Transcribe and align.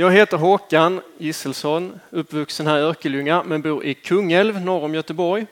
Jag 0.00 0.10
heter 0.10 0.36
Håkan 0.36 1.00
Gisselsson, 1.18 2.00
uppvuxen 2.10 2.66
här 2.66 2.78
i 2.78 2.80
Örkelljunga 2.80 3.42
men 3.42 3.62
bor 3.62 3.84
i 3.84 3.94
Kungälv 3.94 4.60
norr 4.60 4.84
om 4.84 4.94
Göteborg. 4.94 5.46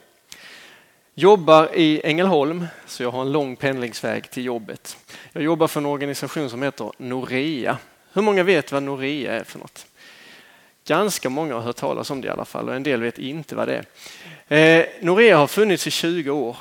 Jobbar 1.15 1.69
i 1.75 2.01
Ängelholm 2.03 2.67
så 2.85 3.03
jag 3.03 3.11
har 3.11 3.21
en 3.21 3.31
lång 3.31 3.55
pendlingsväg 3.55 4.31
till 4.31 4.45
jobbet. 4.45 4.97
Jag 5.31 5.43
jobbar 5.43 5.67
för 5.67 5.79
en 5.79 5.85
organisation 5.85 6.49
som 6.49 6.63
heter 6.63 6.91
Norea. 6.97 7.77
Hur 8.13 8.21
många 8.21 8.43
vet 8.43 8.71
vad 8.71 8.83
Norea 8.83 9.33
är 9.39 9.43
för 9.43 9.59
något? 9.59 9.85
Ganska 10.85 11.29
många 11.29 11.53
har 11.53 11.61
hört 11.61 11.75
talas 11.75 12.11
om 12.11 12.21
det 12.21 12.27
i 12.27 12.31
alla 12.31 12.45
fall 12.45 12.69
och 12.69 12.75
en 12.75 12.83
del 12.83 13.01
vet 13.01 13.19
inte 13.19 13.55
vad 13.55 13.67
det 13.67 13.83
är. 14.47 14.79
Eh, 14.79 14.85
Norea 15.01 15.37
har 15.37 15.47
funnits 15.47 15.87
i 15.87 15.91
20 15.91 16.31
år 16.31 16.57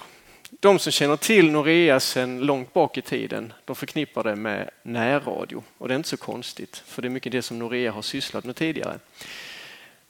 de 0.66 0.78
som 0.78 0.92
känner 0.92 1.16
till 1.16 1.50
Norea 1.50 2.00
sedan 2.00 2.40
långt 2.40 2.72
bak 2.72 2.98
i 2.98 3.02
tiden, 3.02 3.52
de 3.64 3.76
förknippar 3.76 4.24
det 4.24 4.36
med 4.36 4.70
närradio. 4.82 5.64
Och 5.78 5.88
det 5.88 5.94
är 5.94 5.96
inte 5.96 6.08
så 6.08 6.16
konstigt, 6.16 6.82
för 6.86 7.02
det 7.02 7.08
är 7.08 7.10
mycket 7.10 7.32
det 7.32 7.42
som 7.42 7.58
Norea 7.58 7.92
har 7.92 8.02
sysslat 8.02 8.44
med 8.44 8.56
tidigare. 8.56 8.98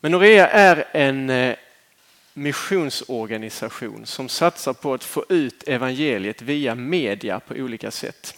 Men 0.00 0.12
Norea 0.12 0.48
är 0.48 0.84
en 0.92 1.30
eh, 1.30 1.56
missionsorganisation 2.34 4.06
som 4.06 4.28
satsar 4.28 4.72
på 4.72 4.94
att 4.94 5.04
få 5.04 5.24
ut 5.28 5.68
evangeliet 5.68 6.42
via 6.42 6.74
media 6.74 7.40
på 7.40 7.54
olika 7.54 7.90
sätt. 7.90 8.34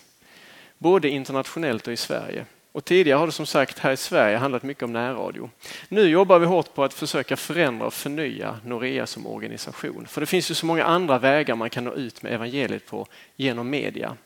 Både 0.78 1.08
internationellt 1.08 1.86
och 1.86 1.92
i 1.92 1.96
Sverige. 1.96 2.44
Och 2.78 2.84
tidigare 2.84 3.18
har 3.18 3.26
det 3.26 3.32
som 3.32 3.46
sagt 3.46 3.78
här 3.78 3.92
i 3.92 3.96
Sverige 3.96 4.36
handlat 4.36 4.62
mycket 4.62 4.82
om 4.82 4.92
närradio. 4.92 5.50
Nu 5.88 6.08
jobbar 6.08 6.38
vi 6.38 6.46
hårt 6.46 6.74
på 6.74 6.84
att 6.84 6.94
försöka 6.94 7.36
förändra 7.36 7.86
och 7.86 7.94
förnya 7.94 8.60
Norea 8.64 9.06
som 9.06 9.26
organisation. 9.26 10.06
För 10.06 10.20
det 10.20 10.26
finns 10.26 10.50
ju 10.50 10.54
så 10.54 10.66
många 10.66 10.84
andra 10.84 11.18
vägar 11.18 11.54
man 11.54 11.70
kan 11.70 11.84
nå 11.84 11.94
ut 11.94 12.22
med 12.22 12.32
evangeliet 12.32 12.86
på 12.86 13.06
genom 13.36 13.70
media. 13.70 14.16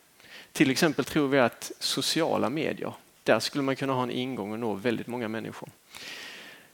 Till 0.52 0.70
exempel 0.70 1.04
tror 1.04 1.28
vi 1.28 1.38
att 1.38 1.72
sociala 1.78 2.50
medier, 2.50 2.92
där 3.22 3.40
skulle 3.40 3.62
man 3.62 3.76
kunna 3.76 3.92
ha 3.92 4.02
en 4.02 4.10
ingång 4.10 4.52
och 4.52 4.58
nå 4.58 4.74
väldigt 4.74 5.06
många 5.06 5.28
människor. 5.28 5.68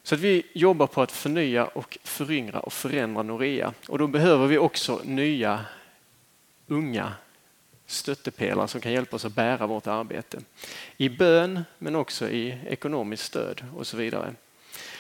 Så 0.02 0.14
att 0.14 0.20
vi 0.20 0.42
jobbar 0.52 0.86
på 0.86 1.02
att 1.02 1.12
förnya 1.12 1.66
och 1.66 1.98
föryngra 2.04 2.60
och 2.60 2.72
förändra 2.72 3.22
Norea. 3.22 3.72
Och 3.88 3.98
då 3.98 4.06
behöver 4.06 4.46
vi 4.46 4.58
också 4.58 5.00
nya 5.04 5.60
unga 6.66 7.12
stöttepelare 7.90 8.68
som 8.68 8.80
kan 8.80 8.92
hjälpa 8.92 9.16
oss 9.16 9.24
att 9.24 9.34
bära 9.34 9.66
vårt 9.66 9.86
arbete. 9.86 10.40
I 10.96 11.08
bön 11.08 11.64
men 11.78 11.96
också 11.96 12.30
i 12.30 12.58
ekonomiskt 12.66 13.24
stöd 13.24 13.64
och 13.76 13.86
så 13.86 13.96
vidare. 13.96 14.34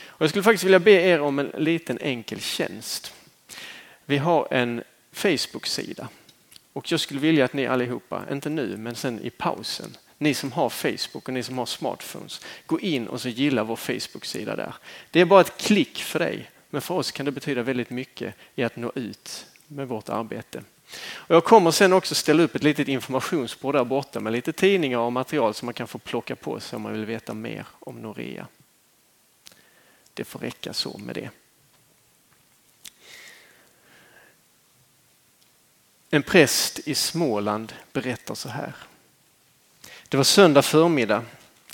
Och 0.06 0.22
jag 0.22 0.30
skulle 0.30 0.42
faktiskt 0.42 0.64
vilja 0.64 0.78
be 0.78 0.90
er 0.90 1.20
om 1.20 1.38
en 1.38 1.52
liten 1.56 1.98
enkel 1.98 2.40
tjänst. 2.40 3.14
Vi 4.04 4.16
har 4.16 4.48
en 4.50 4.82
Facebook-sida 5.12 6.08
och 6.72 6.92
jag 6.92 7.00
skulle 7.00 7.20
vilja 7.20 7.44
att 7.44 7.52
ni 7.52 7.66
allihopa, 7.66 8.24
inte 8.32 8.50
nu 8.50 8.76
men 8.76 8.94
sen 8.94 9.20
i 9.22 9.30
pausen, 9.30 9.96
ni 10.18 10.34
som 10.34 10.52
har 10.52 10.68
Facebook 10.68 11.28
och 11.28 11.34
ni 11.34 11.42
som 11.42 11.58
har 11.58 11.66
smartphones, 11.66 12.40
gå 12.66 12.80
in 12.80 13.08
och 13.08 13.20
så 13.20 13.28
gilla 13.28 13.64
vår 13.64 13.76
Facebook-sida 13.76 14.56
där. 14.56 14.74
Det 15.10 15.20
är 15.20 15.24
bara 15.24 15.40
ett 15.40 15.56
klick 15.56 15.98
för 15.98 16.18
dig, 16.18 16.50
men 16.70 16.80
för 16.80 16.94
oss 16.94 17.12
kan 17.12 17.26
det 17.26 17.32
betyda 17.32 17.62
väldigt 17.62 17.90
mycket 17.90 18.34
i 18.54 18.62
att 18.62 18.76
nå 18.76 18.92
ut 18.94 19.46
med 19.66 19.88
vårt 19.88 20.08
arbete. 20.08 20.62
Och 20.96 21.34
jag 21.34 21.44
kommer 21.44 21.70
sen 21.70 21.92
också 21.92 22.14
ställa 22.14 22.42
upp 22.42 22.54
ett 22.54 22.62
litet 22.62 22.88
informationsbord 22.88 23.74
där 23.74 23.84
borta 23.84 24.20
med 24.20 24.32
lite 24.32 24.52
tidningar 24.52 24.98
och 24.98 25.12
material 25.12 25.54
som 25.54 25.66
man 25.66 25.74
kan 25.74 25.88
få 25.88 25.98
plocka 25.98 26.36
på 26.36 26.60
sig 26.60 26.76
om 26.76 26.82
man 26.82 26.92
vill 26.92 27.04
veta 27.04 27.34
mer 27.34 27.66
om 27.80 28.02
Norea. 28.02 28.46
Det 30.14 30.24
får 30.24 30.38
räcka 30.38 30.72
så 30.72 30.98
med 30.98 31.14
det. 31.14 31.30
En 36.10 36.22
präst 36.22 36.78
i 36.78 36.94
Småland 36.94 37.72
berättar 37.92 38.34
så 38.34 38.48
här. 38.48 38.72
Det 40.08 40.16
var 40.16 40.24
söndag 40.24 40.62
förmiddag 40.62 41.24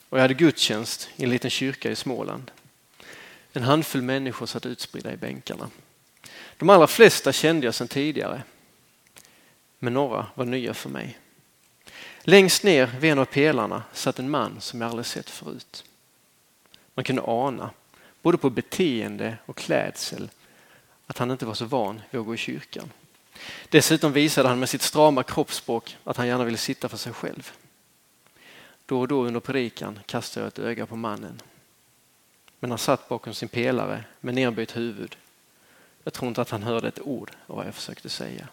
och 0.09 0.19
jag 0.19 0.23
hade 0.23 0.35
gudstjänst 0.35 1.09
i 1.17 1.25
en 1.25 1.31
liten 1.31 1.51
kyrka 1.51 1.91
i 1.91 1.97
Småland. 1.97 2.51
En 3.53 3.62
handfull 3.62 4.03
människor 4.03 4.47
satt 4.47 4.67
utspridda 4.67 5.12
i 5.12 5.17
bänkarna. 5.17 5.70
De 6.57 6.70
allra 6.70 6.87
flesta 6.87 7.33
kände 7.33 7.67
jag 7.67 7.75
sedan 7.75 7.89
tidigare 7.89 8.42
men 9.84 9.95
några 9.95 10.27
var 10.34 10.45
nya 10.45 10.74
för 10.74 10.90
mig. 10.90 11.18
Längst 12.22 12.62
ner 12.62 12.86
vid 12.86 13.12
en 13.12 13.18
av 13.18 13.24
pelarna 13.24 13.83
satt 13.92 14.18
en 14.18 14.30
man 14.30 14.61
som 14.61 14.80
jag 14.80 14.90
aldrig 14.90 15.06
sett 15.06 15.30
förut. 15.30 15.84
Man 16.95 17.05
kunde 17.05 17.22
ana, 17.22 17.70
både 18.23 18.39
på 18.39 18.50
beteende 18.50 19.36
och 19.46 19.56
klädsel, 19.56 20.30
att 21.06 21.18
han 21.18 21.30
inte 21.30 21.46
var 21.46 21.55
så 21.55 21.64
van 21.64 22.00
vid 22.11 22.20
att 22.20 22.27
gå 22.27 22.34
i 22.34 22.39
kyrkan. 22.39 22.92
Dessutom 23.68 24.12
visade 24.12 24.48
han 24.48 24.58
med 24.58 24.68
sitt 24.68 24.83
strama 24.83 25.23
kroppsspråk 25.23 25.96
att 26.05 26.17
han 26.17 26.27
gärna 26.27 26.44
ville 26.44 26.58
sitta 26.58 26.89
för 26.89 26.96
sig 26.96 27.12
själv. 27.12 27.52
Då 28.86 29.00
och 29.00 29.08
då 29.08 29.24
under 29.24 29.40
predikan 29.40 29.98
kastade 30.06 30.44
jag 30.44 30.48
ett 30.48 30.58
öga 30.58 30.86
på 30.86 30.96
mannen. 30.96 31.42
Men 32.61 32.70
han 32.70 32.78
satt 32.78 33.08
bakom 33.08 33.34
sin 33.34 33.48
pelare 33.48 34.05
med 34.20 34.34
nerböjt 34.34 34.77
huvud. 34.77 35.17
Jag 36.05 36.12
tror 36.12 36.28
inte 36.28 36.42
att 36.42 36.50
han 36.50 36.62
hörde 36.62 36.89
ett 36.89 37.00
ord 37.00 37.30
av 37.46 37.56
vad 37.56 37.67
jag 37.67 37.74
försökte 37.74 38.08
säga. 38.08 38.48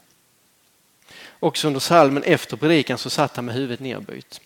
Också 1.40 1.68
under 1.68 1.80
salmen 1.80 2.24
efter 2.24 2.58
predikan 2.58 2.98
så 2.98 3.10
satt 3.10 3.36
han 3.36 3.46
med 3.46 3.56
huvudet 3.56 3.80
nerböjt. 3.80 4.42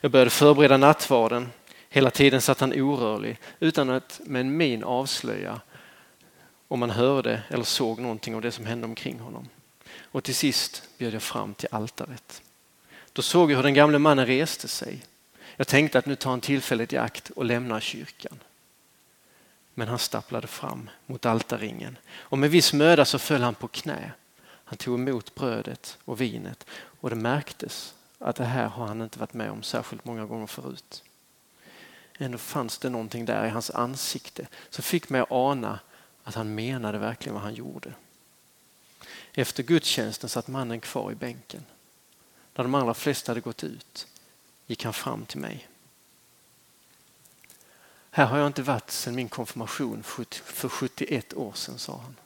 Jag 0.00 0.10
började 0.10 0.30
förbereda 0.30 0.76
nattvarden. 0.76 1.52
Hela 1.88 2.10
tiden 2.10 2.40
satt 2.40 2.60
han 2.60 2.72
orörlig 2.72 3.38
utan 3.60 3.90
att 3.90 4.20
med 4.24 4.40
en 4.40 4.56
min 4.56 4.84
avslöja 4.84 5.60
om 6.68 6.78
man 6.78 6.90
hörde 6.90 7.42
eller 7.48 7.64
såg 7.64 8.00
någonting 8.00 8.34
av 8.34 8.40
det 8.40 8.52
som 8.52 8.66
hände 8.66 8.86
omkring 8.86 9.18
honom. 9.18 9.48
Och 10.00 10.24
till 10.24 10.34
sist 10.34 10.88
bjöd 10.98 11.14
jag 11.14 11.22
fram 11.22 11.54
till 11.54 11.68
altaret. 11.70 12.42
Då 13.12 13.22
såg 13.22 13.50
jag 13.50 13.56
hur 13.56 13.62
den 13.62 13.74
gamle 13.74 13.98
mannen 13.98 14.26
reste 14.26 14.68
sig. 14.68 15.02
Jag 15.56 15.68
tänkte 15.68 15.98
att 15.98 16.06
nu 16.06 16.16
tar 16.16 16.30
han 16.30 16.40
tillfället 16.40 16.92
i 16.92 16.96
akt 16.96 17.30
och 17.30 17.44
lämnar 17.44 17.80
kyrkan. 17.80 18.38
Men 19.74 19.88
han 19.88 19.98
stapplade 19.98 20.46
fram 20.46 20.90
mot 21.06 21.26
altarringen 21.26 21.98
och 22.14 22.38
med 22.38 22.50
viss 22.50 22.72
möda 22.72 23.04
så 23.04 23.18
föll 23.18 23.42
han 23.42 23.54
på 23.54 23.68
knä 23.68 24.12
han 24.72 24.76
tog 24.76 24.98
emot 24.98 25.34
brödet 25.34 25.98
och 26.04 26.20
vinet 26.20 26.66
och 27.00 27.10
det 27.10 27.16
märktes 27.16 27.94
att 28.18 28.36
det 28.36 28.44
här 28.44 28.68
har 28.68 28.86
han 28.86 29.02
inte 29.02 29.18
varit 29.18 29.34
med 29.34 29.50
om 29.50 29.62
särskilt 29.62 30.04
många 30.04 30.26
gånger 30.26 30.46
förut. 30.46 31.04
Ändå 32.18 32.38
fanns 32.38 32.78
det 32.78 32.90
någonting 32.90 33.24
där 33.24 33.46
i 33.46 33.48
hans 33.48 33.70
ansikte 33.70 34.46
som 34.70 34.82
fick 34.82 35.08
mig 35.08 35.20
att 35.20 35.32
ana 35.32 35.78
att 36.24 36.34
han 36.34 36.54
menade 36.54 36.98
verkligen 36.98 37.34
vad 37.34 37.42
han 37.42 37.54
gjorde. 37.54 37.94
Efter 39.32 39.62
gudstjänsten 39.62 40.28
satt 40.28 40.48
mannen 40.48 40.80
kvar 40.80 41.12
i 41.12 41.14
bänken. 41.14 41.64
När 42.54 42.64
de 42.64 42.74
allra 42.74 42.94
flesta 42.94 43.30
hade 43.30 43.40
gått 43.40 43.64
ut 43.64 44.06
gick 44.66 44.84
han 44.84 44.92
fram 44.92 45.26
till 45.26 45.40
mig. 45.40 45.68
Här 48.10 48.26
har 48.26 48.38
jag 48.38 48.46
inte 48.46 48.62
varit 48.62 48.90
sedan 48.90 49.14
min 49.14 49.28
konfirmation 49.28 50.02
för 50.02 50.68
71 50.68 51.34
år 51.34 51.52
sedan, 51.52 51.78
sa 51.78 51.96
han. 51.96 52.16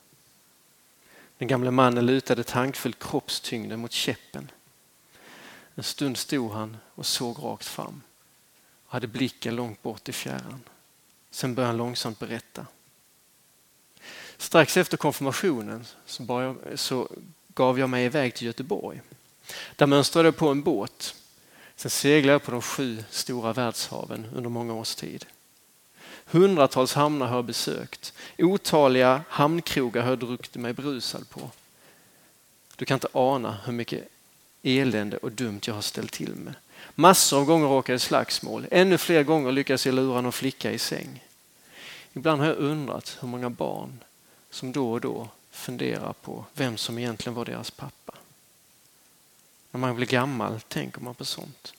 Den 1.39 1.49
gamle 1.49 1.71
mannen 1.71 2.07
lutade 2.07 2.45
tankfullt 2.45 2.99
kroppstyngden 2.99 3.81
mot 3.81 3.93
käppen. 3.93 4.51
En 5.75 5.83
stund 5.83 6.17
stod 6.17 6.51
han 6.51 6.77
och 6.95 7.07
såg 7.07 7.43
rakt 7.43 7.67
fram 7.67 8.03
och 8.87 8.93
hade 8.93 9.07
blicken 9.07 9.57
långt 9.57 9.83
bort 9.83 10.09
i 10.09 10.13
fjärran. 10.13 10.61
Sen 11.31 11.55
började 11.55 11.69
han 11.69 11.77
långsamt 11.77 12.19
berätta. 12.19 12.67
Strax 14.37 14.77
efter 14.77 14.97
konfirmationen 14.97 15.87
så, 16.07 16.25
jag, 16.29 16.79
så 16.79 17.09
gav 17.49 17.79
jag 17.79 17.91
mig 17.91 18.05
iväg 18.05 18.35
till 18.35 18.47
Göteborg. 18.47 19.01
Där 19.77 19.87
mönstrade 19.87 20.29
jag 20.29 20.37
på 20.37 20.49
en 20.49 20.63
båt. 20.63 21.15
Sen 21.77 21.91
seglade 21.91 22.33
jag 22.33 22.43
på 22.43 22.51
de 22.51 22.63
sju 22.63 23.05
stora 23.11 23.53
världshaven 23.53 24.27
under 24.35 24.51
många 24.51 24.75
års 24.75 24.95
tid. 24.95 25.27
Hundratals 26.27 26.95
hamnar 26.95 27.27
har 27.27 27.37
jag 27.37 27.45
besökt. 27.45 28.13
Otaliga 28.39 29.23
hamnkrogar 29.29 30.03
har 30.03 30.09
jag 30.09 30.19
druckit 30.19 30.55
mig 30.55 30.73
brusad 30.73 31.29
på. 31.31 31.51
Du 32.77 32.85
kan 32.85 32.95
inte 32.95 33.09
ana 33.13 33.59
hur 33.65 33.73
mycket 33.73 34.09
elände 34.63 35.17
och 35.17 35.33
dumt 35.33 35.61
jag 35.67 35.75
har 35.75 35.83
ställt 35.83 36.13
till 36.13 36.35
med. 36.35 36.55
Massor 36.95 37.39
av 37.39 37.45
gånger 37.45 37.69
råkar 37.69 37.93
jag 37.93 37.97
i 37.97 38.01
slagsmål. 38.01 38.67
Ännu 38.71 38.99
fler 38.99 39.23
gånger 39.23 39.53
lyckas 39.53 39.87
jag 39.87 39.95
lura 39.95 40.21
någon 40.21 40.33
flicka 40.33 40.73
i 40.73 40.79
säng. 40.79 41.25
Ibland 42.13 42.41
har 42.41 42.49
jag 42.49 42.57
undrat 42.57 43.19
hur 43.21 43.29
många 43.29 43.51
barn 43.51 44.05
som 44.51 44.73
då 44.73 44.93
och 44.93 45.01
då 45.01 45.29
funderar 45.51 46.13
på 46.13 46.45
vem 46.55 46.77
som 46.77 46.99
egentligen 46.99 47.35
var 47.35 47.45
deras 47.45 47.71
pappa. 47.71 48.15
När 49.71 49.81
man 49.81 49.97
blir 49.97 50.07
gammal 50.07 50.61
tänker 50.61 51.01
man 51.01 51.15
på 51.15 51.25
sånt. 51.25 51.75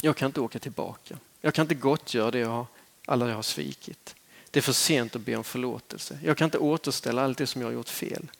Jag 0.00 0.16
kan 0.16 0.26
inte 0.26 0.40
åka 0.40 0.58
tillbaka. 0.58 1.18
Jag 1.44 1.54
kan 1.54 1.64
inte 1.64 1.74
gottgöra 1.74 2.30
det 2.30 2.38
jag, 2.38 2.66
alla 3.06 3.28
jag 3.28 3.34
har 3.34 3.42
svikit. 3.42 4.14
Det 4.50 4.60
är 4.60 4.62
för 4.62 4.72
sent 4.72 5.16
att 5.16 5.22
be 5.22 5.36
om 5.36 5.44
förlåtelse. 5.44 6.18
Jag 6.22 6.36
kan 6.36 6.44
inte 6.44 6.58
återställa 6.58 7.24
allt 7.24 7.38
det 7.38 7.46
som 7.46 7.60
jag 7.60 7.68
har 7.68 7.74
gjort 7.74 7.88
fel. 7.88 8.30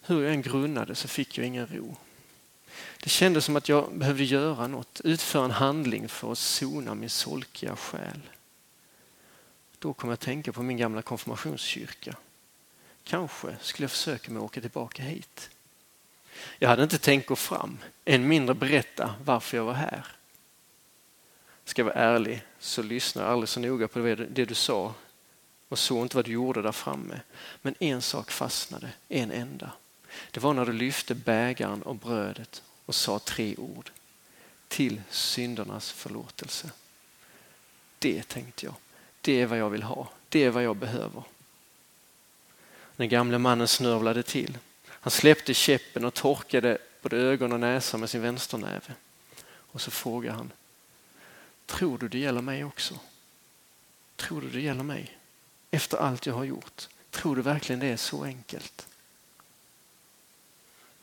Hur 0.00 0.22
jag 0.22 0.32
än 0.32 0.42
grunnade 0.42 0.94
så 0.94 1.08
fick 1.08 1.38
jag 1.38 1.46
ingen 1.46 1.66
ro. 1.66 1.96
Det 3.02 3.10
kändes 3.10 3.44
som 3.44 3.56
att 3.56 3.68
jag 3.68 3.92
behövde 3.98 4.24
göra 4.24 4.66
något, 4.66 5.00
utföra 5.04 5.44
en 5.44 5.50
handling 5.50 6.08
för 6.08 6.32
att 6.32 6.38
sona 6.38 6.94
min 6.94 7.10
solkiga 7.10 7.76
själ. 7.76 8.20
Då 9.78 9.92
kom 9.92 10.10
jag 10.10 10.14
att 10.14 10.20
tänka 10.20 10.52
på 10.52 10.62
min 10.62 10.76
gamla 10.76 11.02
konfirmationskyrka. 11.02 12.16
Kanske 13.04 13.56
skulle 13.60 13.84
jag 13.84 13.90
försöka 13.90 14.32
mig 14.32 14.42
åka 14.42 14.60
tillbaka 14.60 15.02
hit. 15.02 15.50
Jag 16.58 16.68
hade 16.68 16.82
inte 16.82 16.98
tänkt 16.98 17.26
gå 17.26 17.36
fram, 17.36 17.78
än 18.04 18.28
mindre 18.28 18.54
berätta 18.54 19.14
varför 19.24 19.56
jag 19.56 19.64
var 19.64 19.72
här 19.72 20.06
ska 21.64 21.82
jag 21.82 21.86
vara 21.86 21.94
ärlig 21.94 22.42
så 22.58 22.82
lyssnade 22.82 23.26
jag 23.26 23.32
aldrig 23.32 23.48
så 23.48 23.60
noga 23.60 23.88
på 23.88 23.98
det 23.98 24.44
du 24.44 24.54
sa 24.54 24.94
och 25.68 25.78
såg 25.78 26.02
inte 26.04 26.16
vad 26.16 26.24
du 26.24 26.32
gjorde 26.32 26.62
där 26.62 26.72
framme. 26.72 27.20
Men 27.62 27.74
en 27.80 28.02
sak 28.02 28.30
fastnade, 28.30 28.88
en 29.08 29.30
enda. 29.30 29.72
Det 30.30 30.40
var 30.40 30.54
när 30.54 30.66
du 30.66 30.72
lyfte 30.72 31.14
bägaren 31.14 31.82
och 31.82 31.96
brödet 31.96 32.62
och 32.86 32.94
sa 32.94 33.18
tre 33.18 33.56
ord. 33.56 33.90
Till 34.68 35.02
syndernas 35.10 35.92
förlåtelse. 35.92 36.70
Det 37.98 38.28
tänkte 38.28 38.66
jag, 38.66 38.74
det 39.20 39.40
är 39.40 39.46
vad 39.46 39.58
jag 39.58 39.70
vill 39.70 39.82
ha, 39.82 40.08
det 40.28 40.44
är 40.44 40.50
vad 40.50 40.62
jag 40.62 40.76
behöver. 40.76 41.22
Den 42.96 43.08
gamle 43.08 43.38
mannen 43.38 43.68
snörvlade 43.68 44.22
till. 44.22 44.58
Han 44.88 45.10
släppte 45.10 45.54
käppen 45.54 46.04
och 46.04 46.14
torkade 46.14 46.78
både 47.02 47.16
ögon 47.16 47.52
och 47.52 47.60
näsa 47.60 47.98
med 47.98 48.10
sin 48.10 48.22
vänsternäve. 48.22 48.94
Och 49.46 49.80
så 49.80 49.90
frågade 49.90 50.36
han, 50.36 50.52
tror 51.66 51.98
du 51.98 52.08
det 52.08 52.18
gäller 52.18 52.42
mig 52.42 52.64
också? 52.64 52.94
Tror 54.16 54.40
du 54.40 54.50
det 54.50 54.60
gäller 54.60 54.82
mig? 54.82 55.18
Efter 55.70 55.96
allt 55.98 56.26
jag 56.26 56.34
har 56.34 56.44
gjort, 56.44 56.88
tror 57.10 57.36
du 57.36 57.42
verkligen 57.42 57.80
det 57.80 57.86
är 57.86 57.96
så 57.96 58.24
enkelt? 58.24 58.86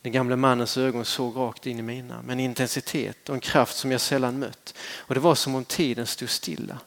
Den 0.01 0.11
gamle 0.11 0.35
mannens 0.35 0.77
ögon 0.77 1.05
såg 1.05 1.37
rakt 1.37 1.67
in 1.67 1.79
i 1.79 1.81
mina 1.81 2.21
med 2.21 2.33
en 2.33 2.39
intensitet 2.39 3.29
och 3.29 3.35
en 3.35 3.41
kraft 3.41 3.77
som 3.77 3.91
jag 3.91 4.01
sällan 4.01 4.39
mött. 4.39 4.75
Och 4.97 5.13
det 5.13 5.19
var 5.19 5.35
som 5.35 5.55
om 5.55 5.65
tiden 5.65 6.07
stod 6.07 6.29
stilla. 6.29 6.79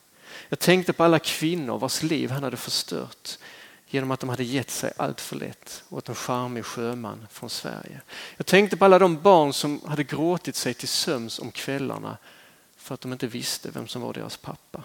Jag 0.48 0.58
tänkte 0.58 0.92
på 0.92 1.04
alla 1.04 1.18
kvinnor 1.18 1.78
vars 1.78 2.02
liv 2.02 2.30
han 2.30 2.42
hade 2.42 2.56
förstört 2.56 3.38
genom 3.86 4.10
att 4.10 4.20
de 4.20 4.28
hade 4.28 4.44
gett 4.44 4.70
sig 4.70 4.92
allt 4.96 5.20
för 5.20 5.36
lätt 5.36 5.84
åt 5.88 6.08
en 6.08 6.14
charmig 6.14 6.64
sjöman 6.64 7.26
från 7.30 7.50
Sverige. 7.50 8.00
Jag 8.36 8.46
tänkte 8.46 8.76
på 8.76 8.84
alla 8.84 8.98
de 8.98 9.22
barn 9.22 9.52
som 9.52 9.80
hade 9.86 10.04
gråtit 10.04 10.56
sig 10.56 10.74
till 10.74 10.88
söms 10.88 11.38
om 11.38 11.52
kvällarna 11.52 12.16
för 12.84 12.94
att 12.94 13.00
de 13.00 13.12
inte 13.12 13.26
visste 13.26 13.70
vem 13.70 13.88
som 13.88 14.02
var 14.02 14.12
deras 14.12 14.36
pappa. 14.36 14.84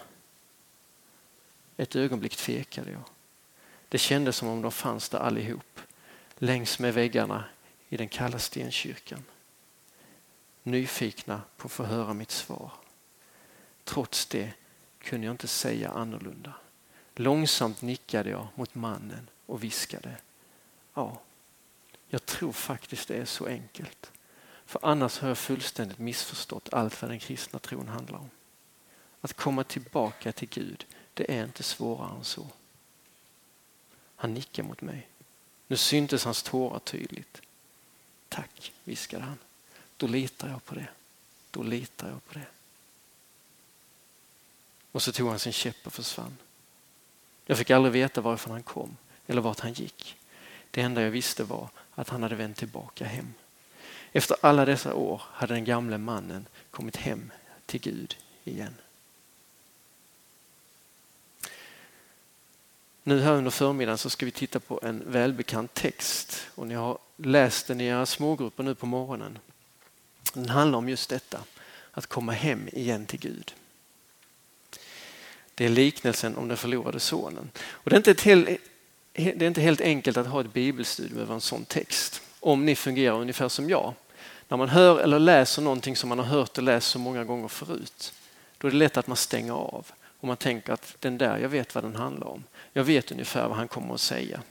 Ett 1.76 1.96
ögonblick 1.96 2.36
tvekade 2.36 2.90
jag. 2.90 3.02
Det 3.88 3.98
kändes 3.98 4.36
som 4.36 4.48
om 4.48 4.62
de 4.62 4.72
fanns 4.72 5.08
där 5.08 5.18
allihop, 5.18 5.80
längs 6.38 6.78
med 6.78 6.94
väggarna 6.94 7.44
i 7.88 7.96
den 7.96 8.08
kalla 8.08 8.38
stenkyrkan. 8.38 9.24
Nyfikna 10.62 11.42
på 11.56 11.66
att 11.66 11.72
få 11.72 11.84
höra 11.84 12.14
mitt 12.14 12.30
svar. 12.30 12.72
Trots 13.84 14.26
det 14.26 14.52
kunde 14.98 15.26
jag 15.26 15.34
inte 15.34 15.48
säga 15.48 15.90
annorlunda. 15.90 16.54
Långsamt 17.14 17.82
nickade 17.82 18.30
jag 18.30 18.48
mot 18.54 18.74
mannen 18.74 19.28
och 19.46 19.64
viskade. 19.64 20.16
Ja, 20.94 21.20
jag 22.08 22.26
tror 22.26 22.52
faktiskt 22.52 23.08
det 23.08 23.16
är 23.16 23.24
så 23.24 23.46
enkelt. 23.46 24.12
För 24.70 24.80
annars 24.82 25.18
har 25.18 25.28
jag 25.28 25.38
fullständigt 25.38 25.98
missförstått 25.98 26.72
allt 26.72 27.02
vad 27.02 27.10
den 27.10 27.18
kristna 27.18 27.58
tron 27.58 27.88
handlar 27.88 28.18
om. 28.18 28.30
Att 29.20 29.32
komma 29.32 29.64
tillbaka 29.64 30.32
till 30.32 30.48
Gud, 30.48 30.86
det 31.14 31.38
är 31.38 31.44
inte 31.44 31.62
svårare 31.62 32.16
än 32.16 32.24
så. 32.24 32.46
Han 34.16 34.34
nickar 34.34 34.62
mot 34.62 34.80
mig. 34.80 35.08
Nu 35.66 35.76
syntes 35.76 36.24
hans 36.24 36.42
tårar 36.42 36.78
tydligt. 36.78 37.42
Tack, 38.28 38.72
viskade 38.84 39.24
han. 39.24 39.38
Då 39.96 40.06
litar 40.06 40.48
jag 40.48 40.64
på 40.64 40.74
det. 40.74 40.88
Då 41.50 41.62
litar 41.62 42.08
jag 42.08 42.24
på 42.24 42.34
det. 42.34 42.46
Och 44.92 45.02
så 45.02 45.12
tog 45.12 45.28
han 45.28 45.38
sin 45.38 45.52
käpp 45.52 45.86
och 45.86 45.92
försvann. 45.92 46.36
Jag 47.46 47.58
fick 47.58 47.70
aldrig 47.70 47.92
veta 47.92 48.20
varifrån 48.20 48.52
han 48.52 48.62
kom 48.62 48.96
eller 49.26 49.40
vart 49.40 49.60
han 49.60 49.72
gick. 49.72 50.16
Det 50.70 50.80
enda 50.80 51.02
jag 51.02 51.10
visste 51.10 51.44
var 51.44 51.68
att 51.94 52.08
han 52.08 52.22
hade 52.22 52.36
vänt 52.36 52.56
tillbaka 52.56 53.06
hem. 53.06 53.34
Efter 54.12 54.36
alla 54.40 54.64
dessa 54.64 54.94
år 54.94 55.22
hade 55.32 55.54
den 55.54 55.64
gamle 55.64 55.98
mannen 55.98 56.46
kommit 56.70 56.96
hem 56.96 57.32
till 57.66 57.80
Gud 57.80 58.16
igen. 58.44 58.74
Nu 63.02 63.20
här 63.20 63.32
under 63.32 63.50
förmiddagen 63.50 63.98
så 63.98 64.10
ska 64.10 64.26
vi 64.26 64.32
titta 64.32 64.60
på 64.60 64.80
en 64.82 65.02
välbekant 65.06 65.74
text 65.74 66.46
och 66.54 66.66
ni 66.66 66.74
har 66.74 66.98
läst 67.16 67.66
den 67.66 67.80
i 67.80 67.84
era 67.84 68.06
smågrupper 68.06 68.62
nu 68.62 68.74
på 68.74 68.86
morgonen. 68.86 69.38
Den 70.34 70.48
handlar 70.48 70.78
om 70.78 70.88
just 70.88 71.10
detta, 71.10 71.40
att 71.90 72.06
komma 72.06 72.32
hem 72.32 72.68
igen 72.72 73.06
till 73.06 73.20
Gud. 73.20 73.54
Det 75.54 75.64
är 75.64 75.68
liknelsen 75.68 76.36
om 76.36 76.48
den 76.48 76.56
förlorade 76.56 77.00
sonen. 77.00 77.50
Och 77.58 77.90
det, 77.90 77.96
är 77.96 78.10
inte 78.10 78.22
helt, 78.24 78.48
det 79.12 79.42
är 79.42 79.42
inte 79.42 79.60
helt 79.60 79.80
enkelt 79.80 80.16
att 80.16 80.26
ha 80.26 80.40
ett 80.40 80.52
bibelstudium 80.52 81.18
över 81.18 81.34
en 81.34 81.40
sån 81.40 81.64
text 81.64 82.22
om 82.40 82.66
ni 82.66 82.76
fungerar 82.76 83.20
ungefär 83.20 83.48
som 83.48 83.70
jag. 83.70 83.94
När 84.48 84.56
man 84.56 84.68
hör 84.68 85.00
eller 85.00 85.18
läser 85.18 85.62
någonting 85.62 85.96
som 85.96 86.08
man 86.08 86.18
har 86.18 86.26
hört 86.26 86.58
och 86.58 86.64
läst 86.64 86.86
så 86.86 86.98
många 86.98 87.24
gånger 87.24 87.48
förut, 87.48 88.12
då 88.58 88.68
är 88.68 88.72
det 88.72 88.76
lätt 88.76 88.96
att 88.96 89.06
man 89.06 89.16
stänger 89.16 89.52
av 89.52 89.86
och 90.20 90.26
man 90.28 90.36
tänker 90.36 90.72
att 90.72 90.96
den 90.98 91.18
där, 91.18 91.38
jag 91.38 91.48
vet 91.48 91.74
vad 91.74 91.84
den 91.84 91.96
handlar 91.96 92.26
om. 92.26 92.44
Jag 92.72 92.84
vet 92.84 93.12
ungefär 93.12 93.48
vad 93.48 93.56
han 93.56 93.68
kommer 93.68 93.94
att 93.94 94.00
säga. 94.00 94.42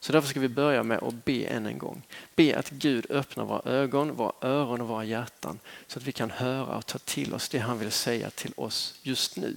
Så 0.00 0.12
därför 0.12 0.28
ska 0.28 0.40
vi 0.40 0.48
börja 0.48 0.82
med 0.82 0.98
att 0.98 1.24
be 1.24 1.44
än 1.44 1.66
en 1.66 1.78
gång. 1.78 2.02
Be 2.34 2.58
att 2.58 2.70
Gud 2.70 3.06
öppnar 3.10 3.44
våra 3.44 3.70
ögon, 3.72 4.14
våra 4.14 4.32
öron 4.40 4.80
och 4.80 4.88
våra 4.88 5.04
hjärtan 5.04 5.58
så 5.86 5.98
att 5.98 6.04
vi 6.04 6.12
kan 6.12 6.30
höra 6.30 6.76
och 6.76 6.86
ta 6.86 6.98
till 6.98 7.34
oss 7.34 7.48
det 7.48 7.58
han 7.58 7.78
vill 7.78 7.90
säga 7.90 8.30
till 8.30 8.52
oss 8.56 8.98
just 9.02 9.36
nu 9.36 9.56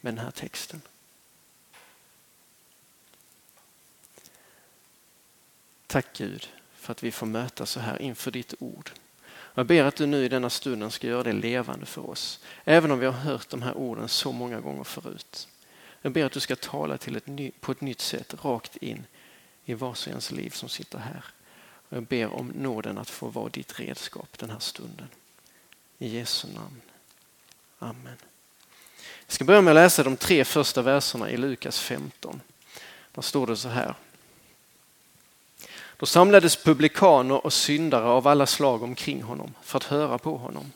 med 0.00 0.14
den 0.14 0.24
här 0.24 0.30
texten. 0.30 0.80
Tack 5.86 6.06
Gud 6.12 6.48
för 6.74 6.92
att 6.92 7.02
vi 7.02 7.12
får 7.12 7.26
mötas 7.26 7.70
så 7.70 7.80
här 7.80 8.02
inför 8.02 8.30
ditt 8.30 8.54
ord. 8.58 8.90
Jag 9.54 9.66
ber 9.66 9.84
att 9.84 9.96
du 9.96 10.06
nu 10.06 10.24
i 10.24 10.28
denna 10.28 10.50
stunden 10.50 10.90
ska 10.90 11.06
göra 11.06 11.22
det 11.22 11.32
levande 11.32 11.86
för 11.86 12.10
oss. 12.10 12.40
Även 12.64 12.90
om 12.90 12.98
vi 12.98 13.06
har 13.06 13.12
hört 13.12 13.48
de 13.48 13.62
här 13.62 13.74
orden 13.74 14.08
så 14.08 14.32
många 14.32 14.60
gånger 14.60 14.84
förut. 14.84 15.48
Jag 16.02 16.12
ber 16.12 16.24
att 16.24 16.32
du 16.32 16.40
ska 16.40 16.56
tala 16.56 16.98
till 16.98 17.16
ett, 17.16 17.60
på 17.60 17.72
ett 17.72 17.80
nytt 17.80 18.00
sätt 18.00 18.34
rakt 18.44 18.76
in 18.76 19.06
i 19.64 19.74
vars 19.74 20.06
och 20.06 20.08
ens 20.08 20.30
liv 20.30 20.50
som 20.50 20.68
sitter 20.68 20.98
här. 20.98 21.24
Och 21.88 21.96
jag 21.96 22.02
ber 22.02 22.32
om 22.32 22.48
nåden 22.48 22.98
att 22.98 23.10
få 23.10 23.28
vara 23.28 23.48
ditt 23.48 23.80
redskap 23.80 24.38
den 24.38 24.50
här 24.50 24.58
stunden. 24.58 25.08
I 25.98 26.08
Jesu 26.08 26.48
namn. 26.48 26.80
Amen. 27.78 28.16
Jag 29.26 29.32
ska 29.32 29.44
börja 29.44 29.60
med 29.60 29.70
att 29.70 29.74
läsa 29.74 30.02
de 30.02 30.16
tre 30.16 30.44
första 30.44 30.82
verserna 30.82 31.30
i 31.30 31.36
Lukas 31.36 31.80
15. 31.80 32.40
Där 33.12 33.22
står 33.22 33.46
det 33.46 33.56
så 33.56 33.68
här. 33.68 33.94
Då 36.04 36.08
samlades 36.08 36.56
publikaner 36.56 37.46
och 37.46 37.52
syndare 37.52 38.04
av 38.04 38.28
alla 38.28 38.46
slag 38.46 38.82
omkring 38.82 39.22
honom 39.22 39.54
för 39.62 39.76
att 39.76 39.84
höra 39.84 40.18
på 40.18 40.36
honom. 40.36 40.72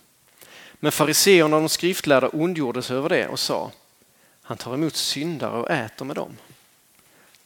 Men 0.72 0.92
fariseerna 0.92 1.56
och 1.56 1.62
de 1.62 1.68
skriftlärda 1.68 2.28
ondgjorde 2.28 2.82
sig 2.82 2.96
över 2.96 3.08
det 3.08 3.28
och 3.28 3.38
sa, 3.38 3.70
han 4.42 4.56
tar 4.56 4.74
emot 4.74 4.96
syndare 4.96 5.60
och 5.60 5.70
äter 5.70 6.04
med 6.04 6.16
dem. 6.16 6.36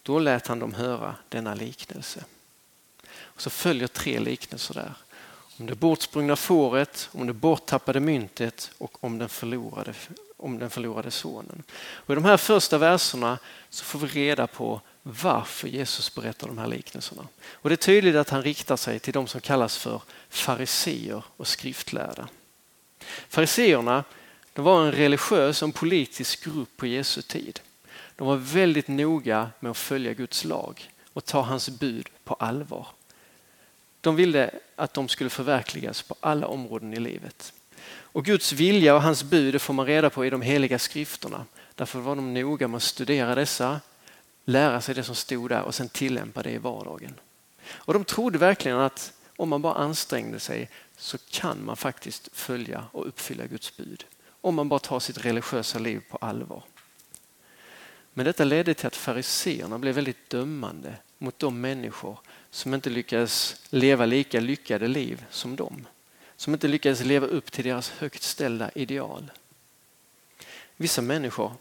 Då 0.02 0.18
lät 0.18 0.47
han 0.47 0.59
dem 0.59 0.75
höra 0.75 1.14
denna 1.28 1.54
liknelse. 1.54 2.25
Och 3.21 3.42
så 3.42 3.50
följer 3.50 3.88
tre 3.88 4.21
liknelser 4.21 4.75
där. 4.75 4.95
Om 5.59 5.66
det 5.66 5.75
bortsprungna 5.75 6.37
fåret, 6.37 7.09
om 7.12 7.26
det 7.26 7.33
borttappade 7.33 8.00
myntet 8.00 8.71
och 8.78 9.04
om 9.04 9.18
den 9.18 9.28
förlorade, 9.28 9.95
om 10.37 10.59
den 10.59 10.71
förlorade 10.71 11.11
sonen. 11.11 11.62
Och 11.83 12.12
I 12.12 12.14
de 12.14 12.25
här 12.25 12.37
första 12.37 12.78
verserna 12.78 13.38
så 13.71 13.85
får 13.85 13.99
vi 13.99 14.06
reda 14.06 14.47
på 14.47 14.80
varför 15.02 15.68
Jesus 15.68 16.14
berättar 16.14 16.47
de 16.47 16.59
här 16.59 16.66
liknelserna. 16.66 17.28
Och 17.52 17.68
Det 17.68 17.75
är 17.75 17.76
tydligt 17.76 18.16
att 18.16 18.30
han 18.30 18.42
riktar 18.42 18.76
sig 18.76 18.99
till 18.99 19.12
de 19.12 19.26
som 19.26 19.40
kallas 19.40 19.76
för 19.76 20.02
fariseer 20.28 21.25
och 21.37 21.47
skriftlärda. 21.47 22.28
Fariseerna 23.28 24.04
var 24.54 24.87
en 24.87 24.92
religiös 24.92 25.62
och 25.62 25.75
politisk 25.75 26.44
grupp 26.44 26.76
på 26.76 26.87
Jesu 26.87 27.23
tid. 27.23 27.61
De 28.16 28.26
var 28.26 28.37
väldigt 28.37 28.88
noga 28.88 29.50
med 29.61 29.71
att 29.71 29.76
följa 29.76 30.14
Guds 30.14 30.44
lag 30.44 30.90
och 31.12 31.25
ta 31.25 31.40
hans 31.40 31.68
bud 31.68 32.09
på 32.25 32.35
allvar. 32.35 32.87
De 34.00 34.16
ville 34.16 34.50
att 34.76 34.94
de 34.94 35.09
skulle 35.09 35.30
förverkligas 35.30 36.02
på 36.02 36.14
alla 36.21 36.47
områden 36.47 36.94
i 36.94 37.00
livet. 37.00 37.52
Och 37.87 38.25
Guds 38.25 38.52
vilja 38.52 38.94
och 38.94 39.02
hans 39.02 39.23
bud 39.25 39.61
får 39.61 39.75
man 39.75 39.87
reda 39.87 40.11
på 40.11 40.26
i 40.26 40.30
de 40.30 40.42
heliga 40.42 40.78
skrifterna. 40.78 41.44
Därför 41.75 41.99
var 41.99 42.16
de 42.16 42.35
noga 42.35 42.68
med 42.68 42.76
att 42.76 42.82
studera 42.82 43.35
dessa, 43.35 43.80
lära 44.44 44.80
sig 44.80 44.94
det 44.94 45.04
som 45.04 45.14
stod 45.14 45.50
där 45.50 45.62
och 45.62 45.75
sen 45.75 45.88
tillämpa 45.88 46.42
det 46.42 46.50
i 46.50 46.58
vardagen. 46.58 47.14
Och 47.64 47.94
de 47.94 48.04
trodde 48.04 48.38
verkligen 48.38 48.78
att 48.78 49.12
om 49.37 49.49
man 49.49 49.62
bara 49.62 49.75
ansträngde 49.75 50.40
sig 50.40 50.70
så 50.96 51.18
kan 51.18 51.64
man 51.64 51.76
faktiskt 51.76 52.28
följa 52.32 52.84
och 52.92 53.08
uppfylla 53.08 53.46
Guds 53.46 53.76
bud. 53.76 54.04
Om 54.40 54.54
man 54.54 54.68
bara 54.68 54.80
tar 54.80 55.00
sitt 55.00 55.25
religiösa 55.25 55.78
liv 55.78 56.02
på 56.11 56.16
allvar. 56.16 56.62
Men 58.14 58.26
detta 58.26 58.44
ledde 58.44 58.75
till 58.75 58.87
att 58.87 58.96
fariseerna 58.96 59.78
blev 59.78 59.94
väldigt 59.94 60.30
dömande 60.30 60.96
mot 61.18 61.38
de 61.38 61.61
människor 61.61 62.18
som 62.50 62.75
inte 62.75 62.90
lyckades 62.90 63.56
leva 63.70 64.06
lika 64.06 64.40
lyckade 64.40 64.88
liv 64.88 65.25
som 65.30 65.56
dem. 65.56 65.87
Som 66.37 66.52
inte 66.52 66.68
lyckades 66.68 67.04
leva 67.04 67.26
upp 67.26 67.52
till 67.52 67.64
deras 67.64 67.90
högt 67.90 68.22
ställda 68.22 68.70
ideal. 68.75 69.30
Vissa 70.76 71.02
människor 71.02 71.52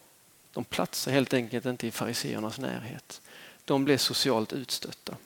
de 0.54 0.64
platsar 0.64 1.12
helt 1.12 1.34
enkelt 1.34 1.66
inte 1.66 1.88
i 1.88 1.92
fariseernas 1.92 2.60
närhet. 2.60 3.22
De 3.66 3.86
blev 3.86 3.98
socialt 3.98 4.54
utstötta. 4.54 5.18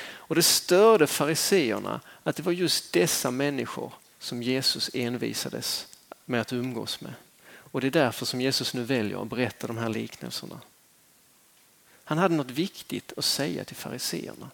Och 0.00 0.34
det 0.34 0.42
störde 0.42 1.06
fariseerna 1.06 2.00
att 2.22 2.36
det 2.36 2.42
var 2.42 2.52
just 2.52 2.92
dessa 2.92 3.30
människor 3.30 3.92
som 4.18 4.42
Jesus 4.42 4.90
envisades 4.94 5.86
med 6.24 6.40
att 6.40 6.52
umgås 6.52 7.00
med. 7.00 7.14
Och 7.70 7.80
det 7.80 7.86
är 7.86 7.90
därför 7.90 8.26
som 8.26 8.40
Jesus 8.40 8.74
nu 8.74 8.82
väljer 8.82 9.22
att 9.22 9.28
berätta 9.28 9.66
de 9.66 9.78
här 9.78 9.88
liknelserna. 9.88 10.60
Han 12.04 12.18
hade 12.18 12.34
något 12.34 12.50
viktigt 12.50 13.12
att 13.16 13.24
säga 13.24 13.64
till 13.64 13.76
fariseerna 13.76 14.50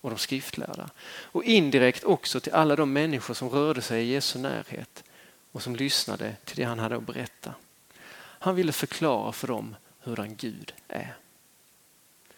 och 0.00 0.10
de 0.10 0.18
skriftlärda. 0.18 0.90
Och 1.06 1.44
indirekt 1.44 2.04
också 2.04 2.40
till 2.40 2.52
alla 2.52 2.76
de 2.76 2.92
människor 2.92 3.34
som 3.34 3.48
rörde 3.48 3.82
sig 3.82 4.04
i 4.04 4.12
Jesu 4.12 4.38
närhet 4.38 5.04
och 5.52 5.62
som 5.62 5.76
lyssnade 5.76 6.36
till 6.44 6.56
det 6.56 6.64
han 6.64 6.78
hade 6.78 6.96
att 6.96 7.06
berätta. 7.06 7.54
Han 8.44 8.54
ville 8.54 8.72
förklara 8.72 9.32
för 9.32 9.48
dem 9.48 9.76
hurdan 9.98 10.36
Gud 10.36 10.74
är. 10.88 11.14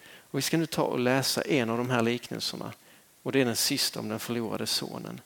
Och 0.01 0.37
vi 0.37 0.41
ska 0.41 0.57
nu 0.57 0.65
ta 0.65 0.81
och 0.81 0.99
läsa 0.99 1.41
en 1.41 1.69
av 1.69 1.77
de 1.77 1.89
här 1.89 2.01
liknelserna 2.01 2.73
och 3.23 3.31
det 3.31 3.41
är 3.41 3.45
den 3.45 3.55
sista 3.55 3.99
om 3.99 4.09
den 4.09 4.19
förlorade 4.19 4.67
sonen. 4.67 5.21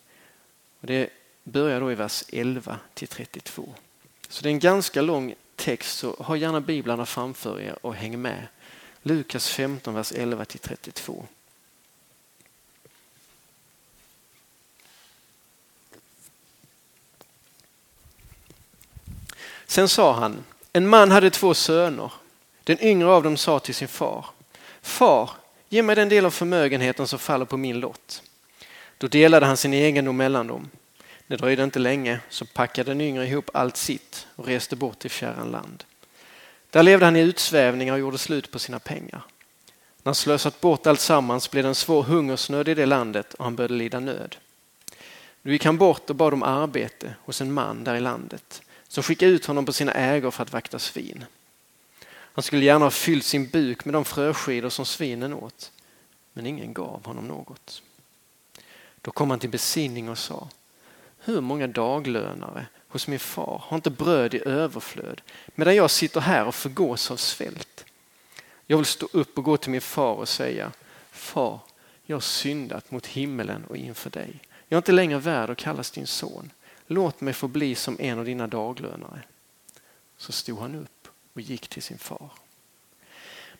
Och 0.79 0.87
det 0.87 1.09
börjar 1.43 1.81
då 1.81 1.91
i 1.91 1.95
vers 1.95 2.23
11 2.29 2.79
till 2.93 3.07
32. 3.07 3.73
Så 4.29 4.43
det 4.43 4.49
är 4.49 4.51
en 4.51 4.59
ganska 4.59 5.01
lång 5.01 5.35
text 5.55 5.97
så 5.97 6.13
ha 6.13 6.35
gärna 6.35 6.61
biblarna 6.61 7.05
framför 7.05 7.61
er 7.61 7.85
och 7.85 7.95
häng 7.95 8.21
med. 8.21 8.47
Lukas 9.01 9.49
15, 9.49 9.93
vers 9.93 10.11
11 10.11 10.45
till 10.45 10.59
32. 10.59 11.25
Sen 19.65 19.89
sa 19.89 20.13
han, 20.13 20.43
en 20.73 20.87
man 20.87 21.11
hade 21.11 21.29
två 21.29 21.53
söner. 21.53 22.11
Den 22.63 22.83
yngre 22.83 23.07
av 23.07 23.23
dem 23.23 23.37
sa 23.37 23.59
till 23.59 23.75
sin 23.75 23.87
far, 23.87 24.25
Far, 24.81 25.29
ge 25.69 25.83
mig 25.83 25.95
den 25.95 26.09
del 26.09 26.25
av 26.25 26.31
förmögenheten 26.31 27.07
som 27.07 27.19
faller 27.19 27.45
på 27.45 27.57
min 27.57 27.79
lott. 27.79 28.23
Då 28.97 29.07
delade 29.07 29.45
han 29.45 29.57
sin 29.57 29.73
egendom 29.73 30.17
mellan 30.17 30.47
dem. 30.47 30.69
Det 31.27 31.35
dröjde 31.35 31.63
inte 31.63 31.79
länge 31.79 32.19
så 32.29 32.45
packade 32.45 32.91
den 32.91 33.01
yngre 33.01 33.27
ihop 33.27 33.49
allt 33.53 33.77
sitt 33.77 34.27
och 34.35 34.47
reste 34.47 34.75
bort 34.75 34.99
till 34.99 35.09
fjärran 35.09 35.51
land. 35.51 35.83
Där 36.69 36.83
levde 36.83 37.05
han 37.05 37.15
i 37.15 37.19
utsvävningar 37.19 37.93
och 37.93 37.99
gjorde 37.99 38.17
slut 38.17 38.51
på 38.51 38.59
sina 38.59 38.79
pengar. 38.79 39.21
När 40.03 40.09
han 40.09 40.15
slösat 40.15 40.61
bort 40.61 40.87
allt 40.87 40.99
sammans 40.99 41.51
blev 41.51 41.63
det 41.63 41.69
en 41.69 41.75
svår 41.75 42.03
hungersnöd 42.03 42.67
i 42.67 42.73
det 42.73 42.85
landet 42.85 43.33
och 43.33 43.43
han 43.43 43.55
började 43.55 43.73
lida 43.73 43.99
nöd. 43.99 44.35
Nu 45.41 45.51
gick 45.51 45.65
han 45.65 45.77
bort 45.77 46.09
och 46.09 46.15
bad 46.15 46.33
om 46.33 46.43
arbete 46.43 47.15
hos 47.25 47.41
en 47.41 47.53
man 47.53 47.83
där 47.83 47.95
i 47.95 47.99
landet 47.99 48.61
som 48.91 49.03
skickade 49.03 49.31
ut 49.31 49.45
honom 49.45 49.65
på 49.65 49.73
sina 49.73 49.91
ägor 49.91 50.31
för 50.31 50.43
att 50.43 50.53
vakta 50.53 50.79
svin. 50.79 51.25
Han 52.09 52.43
skulle 52.43 52.65
gärna 52.65 52.85
ha 52.85 52.91
fyllt 52.91 53.25
sin 53.25 53.49
buk 53.49 53.85
med 53.85 53.93
de 53.93 54.05
fröskidor 54.05 54.69
som 54.69 54.85
svinen 54.85 55.33
åt, 55.33 55.71
men 56.33 56.45
ingen 56.45 56.73
gav 56.73 57.05
honom 57.05 57.27
något. 57.27 57.83
Då 59.01 59.11
kom 59.11 59.29
han 59.29 59.39
till 59.39 59.49
besinning 59.49 60.09
och 60.09 60.17
sa, 60.17 60.49
hur 61.19 61.41
många 61.41 61.67
daglönare 61.67 62.65
hos 62.87 63.07
min 63.07 63.19
far 63.19 63.63
har 63.65 63.77
inte 63.77 63.89
bröd 63.89 64.33
i 64.33 64.41
överflöd 64.45 65.21
medan 65.55 65.75
jag 65.75 65.91
sitter 65.91 66.21
här 66.21 66.45
och 66.45 66.55
förgås 66.55 67.11
av 67.11 67.17
svält. 67.17 67.85
Jag 68.67 68.77
vill 68.77 68.85
stå 68.85 69.07
upp 69.11 69.37
och 69.37 69.43
gå 69.43 69.57
till 69.57 69.71
min 69.71 69.81
far 69.81 70.13
och 70.13 70.29
säga, 70.29 70.71
far, 71.11 71.59
jag 72.05 72.15
har 72.15 72.21
syndat 72.21 72.91
mot 72.91 73.07
himmelen 73.07 73.65
och 73.65 73.77
inför 73.77 74.09
dig. 74.09 74.39
Jag 74.67 74.77
är 74.77 74.81
inte 74.81 74.91
längre 74.91 75.19
värd 75.19 75.49
att 75.49 75.57
kallas 75.57 75.91
din 75.91 76.07
son. 76.07 76.51
Låt 76.91 77.21
mig 77.21 77.33
få 77.33 77.47
bli 77.47 77.75
som 77.75 77.97
en 77.99 78.19
av 78.19 78.25
dina 78.25 78.47
daglönare. 78.47 79.21
Så 80.17 80.31
stod 80.31 80.59
han 80.59 80.75
upp 80.75 81.07
och 81.33 81.41
gick 81.41 81.67
till 81.67 81.83
sin 81.83 81.97
far. 81.97 82.29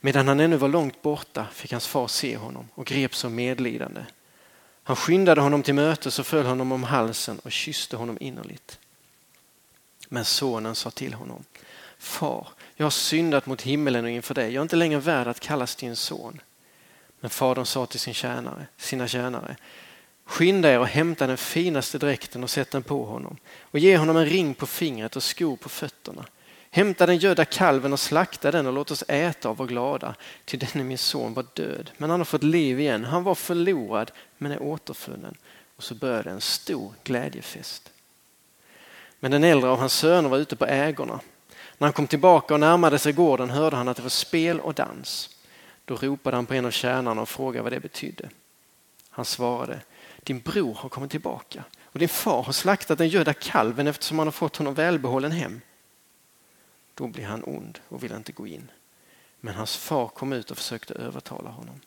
Medan 0.02 0.28
han 0.28 0.40
ännu 0.40 0.58
var 0.58 0.68
långt 0.68 1.02
borta 1.02 1.48
fick 1.54 1.72
hans 1.72 1.88
far 1.88 2.08
se 2.08 2.38
honom 2.38 2.68
och 2.76 2.86
greps 2.86 3.26
av 3.26 3.32
medlidande. 3.32 4.06
Han 4.84 4.96
skyndade 4.96 5.42
honom 5.42 5.64
till 5.64 5.74
mötes 5.74 6.20
och 6.20 6.28
föll 6.28 6.46
honom 6.46 6.72
om 6.72 6.84
halsen 6.84 7.40
och 7.40 7.52
kysste 7.52 7.98
honom 7.98 8.18
innerligt. 8.22 8.80
Men 10.10 10.26
sonen 10.26 10.76
sa 10.76 10.92
till 10.92 11.14
honom, 11.14 11.44
Far, 11.98 12.48
jag 12.76 12.86
har 12.86 12.92
syndat 12.92 13.46
mot 13.46 13.62
himmelen 13.62 14.04
och 14.04 14.12
inför 14.12 14.34
dig. 14.34 14.46
Jag 14.46 14.62
är 14.62 14.64
inte 14.64 14.76
längre 14.76 15.00
värd 15.00 15.28
att 15.28 15.40
kallas 15.40 15.76
din 15.76 15.96
son. 15.96 16.42
Men 17.20 17.30
fadern 17.30 17.66
sa 17.66 17.86
till 17.86 18.00
sin 18.00 18.14
tjänare, 18.14 18.68
sina 18.78 19.08
tjänare, 19.08 19.56
Skynda 20.32 20.70
er 20.70 20.80
och 20.80 20.88
hämta 20.88 21.28
den 21.28 21.38
finaste 21.38 21.98
dräkten 21.98 22.44
och 22.44 22.50
sätt 22.50 22.72
den 22.72 22.84
på 22.84 23.06
honom 23.06 23.38
och 23.62 23.80
ge 23.80 23.98
honom 23.98 24.18
en 24.18 24.26
ring 24.26 24.54
på 24.54 24.66
fingret 24.66 25.16
och 25.16 25.24
skor 25.24 25.56
på 25.56 25.70
fötterna. 25.70 26.26
Hämta 26.70 27.06
den 27.06 27.18
gödda 27.18 27.46
kalven 27.46 27.94
och 27.94 28.00
slakta 28.00 28.52
den 28.52 28.68
och 28.68 28.74
låt 28.74 28.92
oss 28.92 29.04
äta 29.08 29.50
och 29.50 29.58
vara 29.58 29.68
glada. 29.68 30.16
Till 30.46 30.60
denne 30.60 30.84
min 30.84 30.98
son 30.98 31.34
var 31.34 31.46
död, 31.54 31.92
men 31.98 32.10
han 32.10 32.20
har 32.20 32.26
fått 32.26 32.44
liv 32.44 32.80
igen. 32.80 33.06
Han 33.06 33.24
var 33.24 33.36
förlorad, 33.36 34.12
men 34.38 34.52
är 34.52 34.62
återfunnen. 34.62 35.38
Och 35.76 35.84
så 35.84 35.96
började 35.96 36.30
en 36.30 36.42
stor 36.42 36.94
glädjefest. 37.04 37.92
Men 39.20 39.32
den 39.32 39.44
äldre 39.44 39.70
av 39.70 39.80
hans 39.80 39.94
söner 39.94 40.30
var 40.30 40.38
ute 40.38 40.56
på 40.56 40.66
ägorna. 40.66 41.20
När 41.78 41.88
han 41.88 41.94
kom 41.94 42.08
tillbaka 42.08 42.54
och 42.54 42.60
närmade 42.60 43.00
sig 43.00 43.14
gården 43.14 43.50
hörde 43.50 43.76
han 43.76 43.88
att 43.88 43.98
det 43.98 44.04
var 44.04 44.10
spel 44.10 44.60
och 44.60 44.74
dans. 44.74 45.30
Då 45.86 45.96
ropade 45.96 46.38
han 46.38 46.46
på 46.46 46.54
en 46.54 46.66
av 46.66 46.72
tjänarna 46.72 47.22
och 47.22 47.30
frågade 47.30 47.64
vad 47.64 47.72
det 47.72 47.80
betydde. 47.80 48.30
Han 49.10 49.26
svarade, 49.26 49.80
din 50.24 50.40
bror 50.40 50.74
har 50.74 50.90
kommit 50.90 51.12
tillbaka 51.12 51.64
och 51.84 52.00
din 52.00 52.10
far 52.10 52.44
har 52.44 52.54
slaktat 52.54 52.98
den 52.98 53.08
gödda 53.08 53.34
kalven 53.34 53.88
eftersom 53.88 54.20
han 54.20 54.28
har 54.28 54.32
fått 54.32 54.58
honom 54.58 54.74
välbehållen 54.74 55.32
hem. 55.32 55.62
Då 56.94 57.08
blir 57.08 57.26
han 57.26 57.44
ond 57.44 57.80
och 57.88 58.04
vill 58.04 58.12
inte 58.12 58.32
gå 58.32 58.48
in. 58.48 58.72
Men 59.40 59.54
hans 59.54 59.78
far 59.78 60.08
kom 60.08 60.34
ut 60.34 60.52
och 60.52 60.58
försökte 60.58 60.94
övertala 60.94 61.50
honom. 61.50 61.80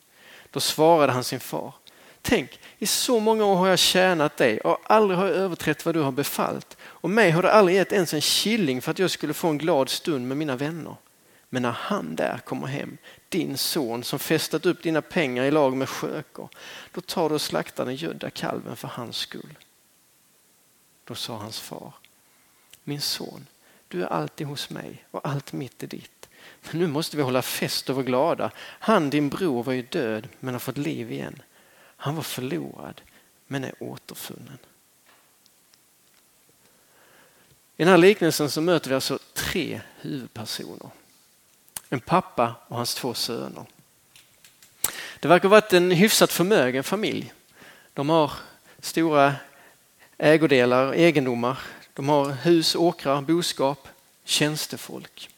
Då 0.51 0.61
svarade 0.61 1.13
han 1.13 1.25
sin 1.25 1.41
far. 1.41 1.75
Tänk, 2.23 2.61
i 2.79 2.87
så 2.87 3.21
många 3.21 3.45
år 3.45 3.57
har 3.57 3.69
jag 3.69 3.79
tjänat 3.79 4.37
dig 4.37 4.61
och 4.61 4.79
aldrig 4.85 5.19
har 5.19 5.27
jag 5.27 5.37
överträtt 5.37 5.87
vad 5.87 5.95
du 5.95 6.01
har 6.01 6.13
befallt. 6.13 6.77
Och 6.83 7.11
mig 7.11 7.31
har 7.31 7.43
du 7.43 7.49
aldrig 7.49 7.77
gett 7.77 7.93
ens 7.93 8.15
en 8.15 8.21
killing 8.21 8.83
för 8.83 8.91
att 8.91 8.99
jag 8.99 9.11
skulle 9.11 9.35
få 9.35 9.49
en 9.49 9.59
glad 9.59 9.89
stund 9.89 10.29
med 10.29 10.37
mina 10.37 10.57
vänner. 10.57 10.97
Men 11.55 11.63
när 11.63 11.71
han 11.71 12.17
där 12.17 12.39
kommer 12.39 12.67
hem, 12.67 12.99
din 13.29 13.59
son 13.59 14.05
som 14.05 14.19
festat 14.19 14.67
upp 14.67 14.83
dina 14.83 15.03
pengar 15.03 15.45
i 15.45 15.51
lag 15.51 15.77
med 15.77 15.89
skökor, 15.89 16.49
då 16.93 17.01
tar 17.01 17.29
du 17.29 17.35
och 17.35 17.41
slaktar 17.41 17.85
den 17.85 17.97
gödda 17.97 18.31
kalven 18.31 18.77
för 18.77 18.89
hans 18.89 19.17
skull. 19.17 19.59
Då 21.05 21.15
sa 21.15 21.37
hans 21.37 21.61
far, 21.61 21.95
min 22.85 23.01
son, 23.01 23.47
du 23.89 24.03
är 24.03 24.07
alltid 24.07 24.47
hos 24.47 24.71
mig 24.71 25.05
och 25.11 25.29
allt 25.29 25.53
mitt 25.53 25.83
är 25.83 25.87
ditt. 25.87 26.29
Men 26.63 26.81
nu 26.81 26.87
måste 26.87 27.17
vi 27.17 27.23
hålla 27.23 27.43
fest 27.43 27.89
och 27.89 27.97
vara 27.97 28.07
glada. 28.07 28.51
Han, 28.59 29.11
din 29.11 29.29
bror, 29.29 29.63
var 29.63 29.73
ju 29.73 29.83
död 29.83 30.29
men 30.41 30.55
har 30.55 30.59
fått 30.59 30.79
liv 30.79 31.13
igen. 31.13 31.43
Han 31.77 32.17
var 32.17 32.23
förlorad 32.23 33.01
men 33.47 33.65
är 33.65 33.75
återfunnen. 33.81 34.59
I 37.77 37.85
den 37.85 37.89
här 37.89 37.99
liknelsen 37.99 38.51
så 38.51 38.61
möter 38.61 38.89
vi 38.89 38.95
alltså 38.95 39.19
tre 39.35 39.81
huvudpersoner. 40.01 40.91
En 41.95 42.01
pappa 42.01 42.55
och 42.69 42.77
hans 42.77 42.95
två 42.95 43.15
söner. 43.15 43.65
Det 45.21 45.29
verkar 45.29 45.49
ha 45.49 45.51
varit 45.51 45.73
en 45.73 45.91
hyfsat 45.91 46.33
förmögen 46.33 46.85
familj. 46.85 47.33
De 47.93 48.09
har 48.09 48.33
stora 48.79 49.35
ägodelar, 50.19 50.93
egendomar. 50.93 51.59
De 51.93 52.09
har 52.09 52.31
hus, 52.31 52.75
åkrar, 52.75 53.23
boskap, 53.23 53.89
tjänstefolk. 54.25 55.31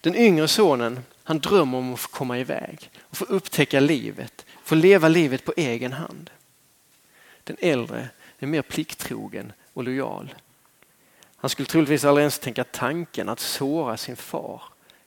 Den 0.00 0.14
yngre 0.14 0.48
sonen 0.48 1.04
han 1.24 1.38
drömmer 1.38 1.78
om 1.78 1.94
att 1.94 2.00
få 2.00 2.08
komma 2.08 2.38
iväg 2.38 2.90
och 3.00 3.16
få 3.16 3.24
upptäcka 3.24 3.80
livet, 3.80 4.46
få 4.64 4.74
leva 4.74 5.08
livet 5.08 5.44
på 5.44 5.54
egen 5.56 5.92
hand. 5.92 6.30
Den 7.44 7.56
äldre 7.60 8.08
är 8.38 8.46
mer 8.46 8.62
plikttrogen 8.62 9.52
och 9.72 9.84
lojal. 9.84 10.34
Han 11.36 11.50
skulle 11.50 11.66
troligtvis 11.66 12.04
aldrig 12.04 12.22
ens 12.22 12.38
tänka 12.38 12.64
tanken 12.64 13.28
att 13.28 13.40
såra 13.40 13.96
sin 13.96 14.16
far 14.16 14.62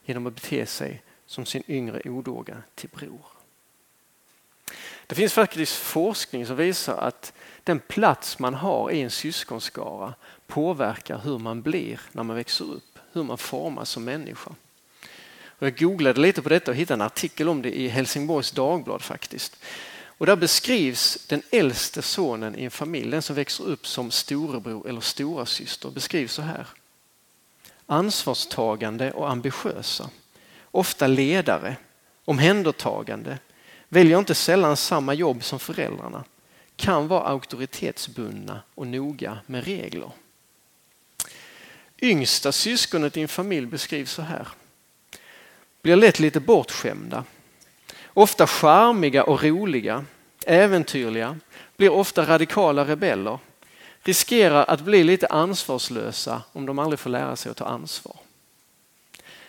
genom 0.08 0.28
att 0.28 0.36
bete 0.36 0.66
sig 0.66 1.04
som 1.26 1.46
sin 1.46 1.64
yngre 1.68 2.02
odåga 2.06 2.64
till 2.76 2.90
bror. 2.90 3.26
Det 5.08 5.16
finns 5.16 5.34
faktiskt 5.34 5.76
forskning 5.76 6.46
som 6.46 6.56
visar 6.56 6.98
att 6.98 7.34
den 7.64 7.80
plats 7.80 8.40
man 8.40 8.54
har 8.54 8.92
i 8.92 9.02
en 9.02 9.12
syskonskara 9.12 10.14
påverkar 10.48 11.20
hur 11.20 11.38
man 11.38 11.62
blir 11.62 12.00
när 12.12 12.24
man 12.24 12.36
växer 12.36 12.66
upp, 12.66 13.00
hur 13.12 13.24
man 13.24 13.38
formas 13.38 13.90
som 13.90 14.04
människa. 14.04 14.52
Och 15.60 15.68
jag 15.68 15.78
googlade 15.78 16.22
lite 16.22 16.42
på 16.42 16.50
detta 16.50 16.72
och 16.72 16.78
hittade 16.78 16.94
en 16.94 17.08
artikel 17.08 17.50
om 17.50 17.62
det 17.62 17.80
i 17.80 17.88
Helsingborgs 17.88 18.52
Dagblad 18.52 19.02
faktiskt. 19.02 19.64
Och 20.18 20.26
där 20.26 20.36
beskrivs 20.36 21.26
den 21.28 21.42
äldste 21.52 22.02
sonen 22.02 22.56
i 22.56 22.64
en 22.64 22.72
familj, 22.72 23.12
den 23.12 23.22
som 23.22 23.36
växer 23.36 23.64
upp 23.64 23.88
som 23.88 24.12
storebror 24.12 24.90
eller 24.90 25.02
stora 25.02 25.46
syster, 25.46 25.90
beskrivs 25.90 26.34
så 26.34 26.42
här. 26.42 26.68
Ansvarstagande 27.90 29.12
och 29.12 29.30
ambitiösa, 29.30 30.10
ofta 30.72 31.08
ledare, 31.08 31.76
omhändertagande, 32.26 33.38
väljer 33.90 34.20
inte 34.20 34.36
sällan 34.36 34.78
samma 34.78 35.14
jobb 35.14 35.44
som 35.44 35.60
föräldrarna, 35.60 36.24
kan 36.76 37.08
vara 37.08 37.24
auktoritetsbundna 37.24 38.62
och 38.76 38.88
noga 38.88 39.38
med 39.46 39.64
regler. 39.64 40.12
Yngsta 42.02 42.52
syskonet 42.52 43.18
i 43.18 43.22
en 43.22 43.28
familj 43.28 43.66
beskrivs 43.66 44.12
så 44.12 44.22
här. 44.22 44.48
Blir 45.82 45.96
lätt 45.96 46.20
lite 46.20 46.40
bortskämda. 46.40 47.24
Ofta 48.06 48.48
charmiga 48.48 49.24
och 49.24 49.44
roliga, 49.44 50.06
äventyrliga, 50.46 51.40
blir 51.78 51.90
ofta 51.90 52.26
radikala 52.26 52.86
rebeller 52.86 53.40
riskerar 54.08 54.66
att 54.66 54.82
bli 54.82 55.04
lite 55.04 55.28
ansvarslösa 55.28 56.42
om 56.52 56.66
de 56.66 56.80
aldrig 56.80 57.00
får 57.00 57.10
lära 57.10 57.36
sig 57.36 57.50
att 57.50 57.58
ta 57.58 57.66
ansvar. 57.66 58.16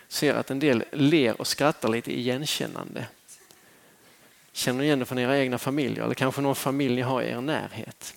Ser 0.09 0.35
att 0.35 0.51
en 0.51 0.59
del 0.59 0.85
ler 0.93 1.41
och 1.41 1.47
skrattar 1.47 1.89
lite 1.89 2.19
igenkännande. 2.19 3.07
Känner 4.53 4.79
ni 4.79 4.85
igen 4.85 4.99
det 4.99 5.05
från 5.05 5.19
era 5.19 5.39
egna 5.39 5.59
familjer 5.59 6.05
eller 6.05 6.15
kanske 6.15 6.41
någon 6.41 6.55
familj 6.55 6.95
ni 6.95 7.03
har 7.03 7.23
i 7.23 7.31
er 7.31 7.41
närhet? 7.41 8.15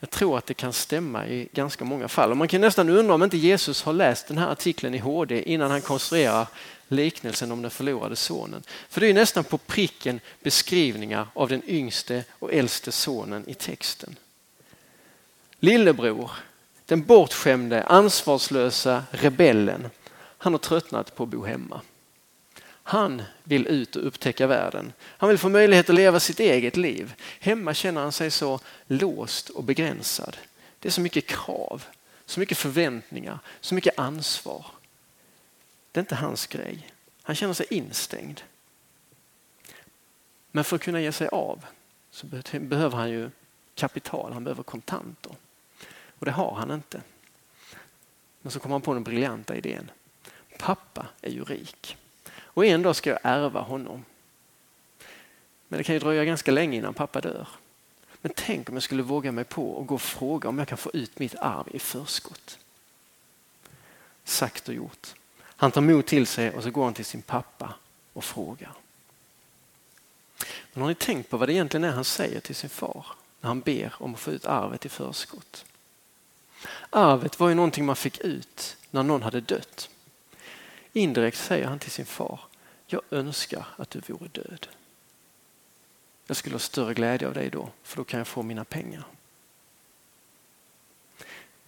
Jag 0.00 0.10
tror 0.10 0.38
att 0.38 0.46
det 0.46 0.54
kan 0.54 0.72
stämma 0.72 1.26
i 1.26 1.48
ganska 1.52 1.84
många 1.84 2.08
fall. 2.08 2.30
Och 2.30 2.36
man 2.36 2.48
kan 2.48 2.60
nästan 2.60 2.88
undra 2.88 3.14
om 3.14 3.22
inte 3.22 3.36
Jesus 3.36 3.82
har 3.82 3.92
läst 3.92 4.28
den 4.28 4.38
här 4.38 4.48
artikeln 4.48 4.94
i 4.94 4.98
HD 4.98 5.42
innan 5.42 5.70
han 5.70 5.80
konstruerar 5.80 6.46
liknelsen 6.88 7.52
om 7.52 7.62
den 7.62 7.70
förlorade 7.70 8.16
sonen. 8.16 8.62
För 8.88 9.00
det 9.00 9.06
är 9.06 9.14
nästan 9.14 9.44
på 9.44 9.58
pricken 9.58 10.20
beskrivningar 10.42 11.26
av 11.34 11.48
den 11.48 11.62
yngste 11.66 12.24
och 12.38 12.52
äldste 12.52 12.92
sonen 12.92 13.48
i 13.48 13.54
texten. 13.54 14.16
Lillebror, 15.60 16.30
den 16.86 17.02
bortskämde, 17.02 17.82
ansvarslösa 17.82 19.04
rebellen, 19.10 19.90
han 20.38 20.52
har 20.52 20.58
tröttnat 20.58 21.16
på 21.16 21.22
att 21.22 21.28
bo 21.28 21.44
hemma. 21.44 21.80
Han 22.90 23.22
vill 23.44 23.66
ut 23.66 23.96
och 23.96 24.06
upptäcka 24.06 24.46
världen. 24.46 24.92
Han 25.02 25.28
vill 25.28 25.38
få 25.38 25.48
möjlighet 25.48 25.90
att 25.90 25.94
leva 25.94 26.20
sitt 26.20 26.40
eget 26.40 26.76
liv. 26.76 27.14
Hemma 27.40 27.74
känner 27.74 28.00
han 28.00 28.12
sig 28.12 28.30
så 28.30 28.60
låst 28.86 29.48
och 29.48 29.64
begränsad. 29.64 30.36
Det 30.78 30.88
är 30.88 30.92
så 30.92 31.00
mycket 31.00 31.26
krav, 31.26 31.84
så 32.26 32.40
mycket 32.40 32.58
förväntningar, 32.58 33.38
så 33.60 33.74
mycket 33.74 33.98
ansvar. 33.98 34.66
Det 35.92 36.00
är 36.00 36.02
inte 36.02 36.14
hans 36.14 36.46
grej. 36.46 36.92
Han 37.22 37.36
känner 37.36 37.54
sig 37.54 37.66
instängd. 37.70 38.40
Men 40.50 40.64
för 40.64 40.76
att 40.76 40.82
kunna 40.82 41.00
ge 41.00 41.12
sig 41.12 41.28
av 41.28 41.64
så 42.10 42.26
behöver 42.52 42.96
han 42.96 43.10
ju 43.10 43.30
kapital, 43.74 44.32
han 44.32 44.44
behöver 44.44 44.62
kontanter. 44.62 45.32
Och 46.20 46.26
det 46.26 46.32
har 46.32 46.54
han 46.54 46.70
inte. 46.70 47.02
Men 48.42 48.52
så 48.52 48.60
kommer 48.60 48.74
han 48.74 48.82
på 48.82 48.94
den 48.94 49.04
briljanta 49.04 49.56
idén. 49.56 49.90
Pappa 50.58 51.06
är 51.20 51.30
ju 51.30 51.44
rik 51.44 51.96
och 52.60 52.64
en 52.64 52.82
dag 52.82 52.96
ska 52.96 53.10
jag 53.10 53.18
ärva 53.22 53.60
honom. 53.60 54.04
Men 55.68 55.78
det 55.78 55.84
kan 55.84 55.94
ju 55.94 55.98
dröja 55.98 56.24
ganska 56.24 56.50
länge 56.50 56.76
innan 56.76 56.94
pappa 56.94 57.20
dör. 57.20 57.48
Men 58.20 58.32
tänk 58.36 58.68
om 58.68 58.74
jag 58.74 58.82
skulle 58.82 59.02
våga 59.02 59.32
mig 59.32 59.44
på 59.44 59.70
och 59.70 59.86
gå 59.86 59.94
och 59.94 60.02
fråga 60.02 60.48
om 60.48 60.58
jag 60.58 60.68
kan 60.68 60.78
få 60.78 60.90
ut 60.92 61.18
mitt 61.18 61.34
arv 61.34 61.68
i 61.70 61.78
förskott. 61.78 62.58
Sagt 64.24 64.68
och 64.68 64.74
gjort. 64.74 65.14
Han 65.42 65.70
tar 65.70 65.80
mod 65.80 66.06
till 66.06 66.26
sig 66.26 66.50
och 66.50 66.62
så 66.62 66.70
går 66.70 66.84
han 66.84 66.94
till 66.94 67.04
sin 67.04 67.22
pappa 67.22 67.74
och 68.12 68.24
frågar. 68.24 68.72
Men 70.72 70.82
har 70.82 70.88
ni 70.88 70.94
tänkt 70.94 71.30
på 71.30 71.36
vad 71.36 71.48
det 71.48 71.52
egentligen 71.52 71.84
är 71.84 71.92
han 71.92 72.04
säger 72.04 72.40
till 72.40 72.54
sin 72.54 72.70
far 72.70 73.06
när 73.40 73.48
han 73.48 73.60
ber 73.60 73.94
om 73.98 74.14
att 74.14 74.20
få 74.20 74.30
ut 74.30 74.46
arvet 74.46 74.86
i 74.86 74.88
förskott? 74.88 75.64
Arvet 76.90 77.40
var 77.40 77.48
ju 77.48 77.54
någonting 77.54 77.86
man 77.86 77.96
fick 77.96 78.18
ut 78.18 78.76
när 78.90 79.02
någon 79.02 79.22
hade 79.22 79.40
dött. 79.40 79.90
Indirekt 80.92 81.38
säger 81.38 81.66
han 81.66 81.78
till 81.78 81.90
sin 81.90 82.06
far, 82.06 82.40
jag 82.86 83.02
önskar 83.10 83.66
att 83.76 83.90
du 83.90 84.00
vore 84.00 84.28
död. 84.28 84.66
Jag 86.26 86.36
skulle 86.36 86.54
ha 86.54 86.60
större 86.60 86.94
glädje 86.94 87.28
av 87.28 87.34
dig 87.34 87.50
då, 87.50 87.68
för 87.82 87.96
då 87.96 88.04
kan 88.04 88.18
jag 88.18 88.26
få 88.26 88.42
mina 88.42 88.64
pengar. 88.64 89.04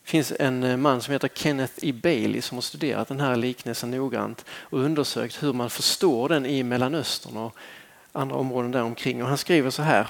Det 0.04 0.10
finns 0.10 0.32
en 0.38 0.62
eh, 0.62 0.76
man 0.76 1.02
som 1.02 1.12
heter 1.12 1.28
Kenneth 1.28 1.72
E. 1.82 1.92
Bailey 1.92 2.42
som 2.42 2.56
har 2.56 2.62
studerat 2.62 3.08
den 3.08 3.20
här 3.20 3.36
liknelsen 3.36 3.90
noggrant 3.90 4.44
och 4.50 4.78
undersökt 4.78 5.42
hur 5.42 5.52
man 5.52 5.70
förstår 5.70 6.28
den 6.28 6.46
i 6.46 6.62
Mellanöstern 6.62 7.36
och 7.36 7.56
andra 8.12 8.36
områden 8.36 8.70
däromkring. 8.70 9.22
Och 9.22 9.28
han 9.28 9.38
skriver 9.38 9.70
så 9.70 9.82
här. 9.82 10.08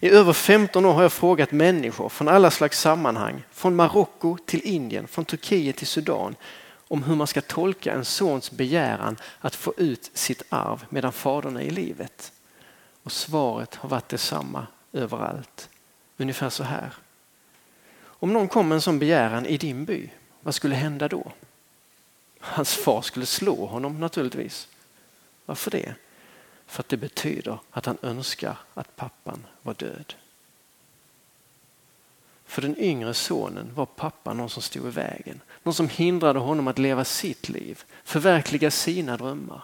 I 0.00 0.10
över 0.10 0.32
15 0.32 0.84
år 0.84 0.92
har 0.92 1.02
jag 1.02 1.12
frågat 1.12 1.52
människor 1.52 2.08
från 2.08 2.28
alla 2.28 2.50
slags 2.50 2.80
sammanhang, 2.80 3.42
från 3.52 3.76
Marocko 3.76 4.38
till 4.46 4.60
Indien, 4.60 5.08
från 5.08 5.24
Turkiet 5.24 5.76
till 5.76 5.86
Sudan, 5.86 6.36
om 6.88 7.02
hur 7.02 7.14
man 7.14 7.26
ska 7.26 7.40
tolka 7.40 7.92
en 7.92 8.04
sons 8.04 8.50
begäran 8.50 9.16
att 9.40 9.54
få 9.54 9.74
ut 9.76 10.10
sitt 10.14 10.42
arv 10.48 10.84
medan 10.88 11.12
fadern 11.12 11.56
är 11.56 11.60
i 11.60 11.70
livet. 11.70 12.32
Och 13.02 13.12
svaret 13.12 13.74
har 13.74 13.88
varit 13.88 14.08
detsamma 14.08 14.66
överallt. 14.92 15.68
Ungefär 16.16 16.50
så 16.50 16.64
här. 16.64 16.92
Om 18.02 18.32
någon 18.32 18.48
kom 18.48 18.68
med 18.68 18.74
en 18.74 18.80
sån 18.80 18.98
begäran 18.98 19.46
i 19.46 19.56
din 19.56 19.84
by, 19.84 20.10
vad 20.40 20.54
skulle 20.54 20.74
hända 20.74 21.08
då? 21.08 21.32
Hans 22.40 22.74
far 22.74 23.02
skulle 23.02 23.26
slå 23.26 23.66
honom 23.66 24.00
naturligtvis. 24.00 24.68
Varför 25.46 25.70
det? 25.70 25.94
För 26.66 26.82
att 26.82 26.88
det 26.88 26.96
betyder 26.96 27.58
att 27.70 27.86
han 27.86 27.98
önskar 28.02 28.56
att 28.74 28.96
pappan 28.96 29.46
var 29.62 29.74
död. 29.74 30.14
För 32.46 32.62
den 32.62 32.78
yngre 32.78 33.14
sonen 33.14 33.70
var 33.74 33.86
pappan 33.86 34.36
någon 34.36 34.50
som 34.50 34.62
stod 34.62 34.86
i 34.86 34.90
vägen. 34.90 35.40
Någon 35.62 35.74
som 35.74 35.88
hindrade 35.88 36.38
honom 36.38 36.68
att 36.68 36.78
leva 36.78 37.04
sitt 37.04 37.48
liv, 37.48 37.84
förverkliga 38.04 38.70
sina 38.70 39.16
drömmar. 39.16 39.62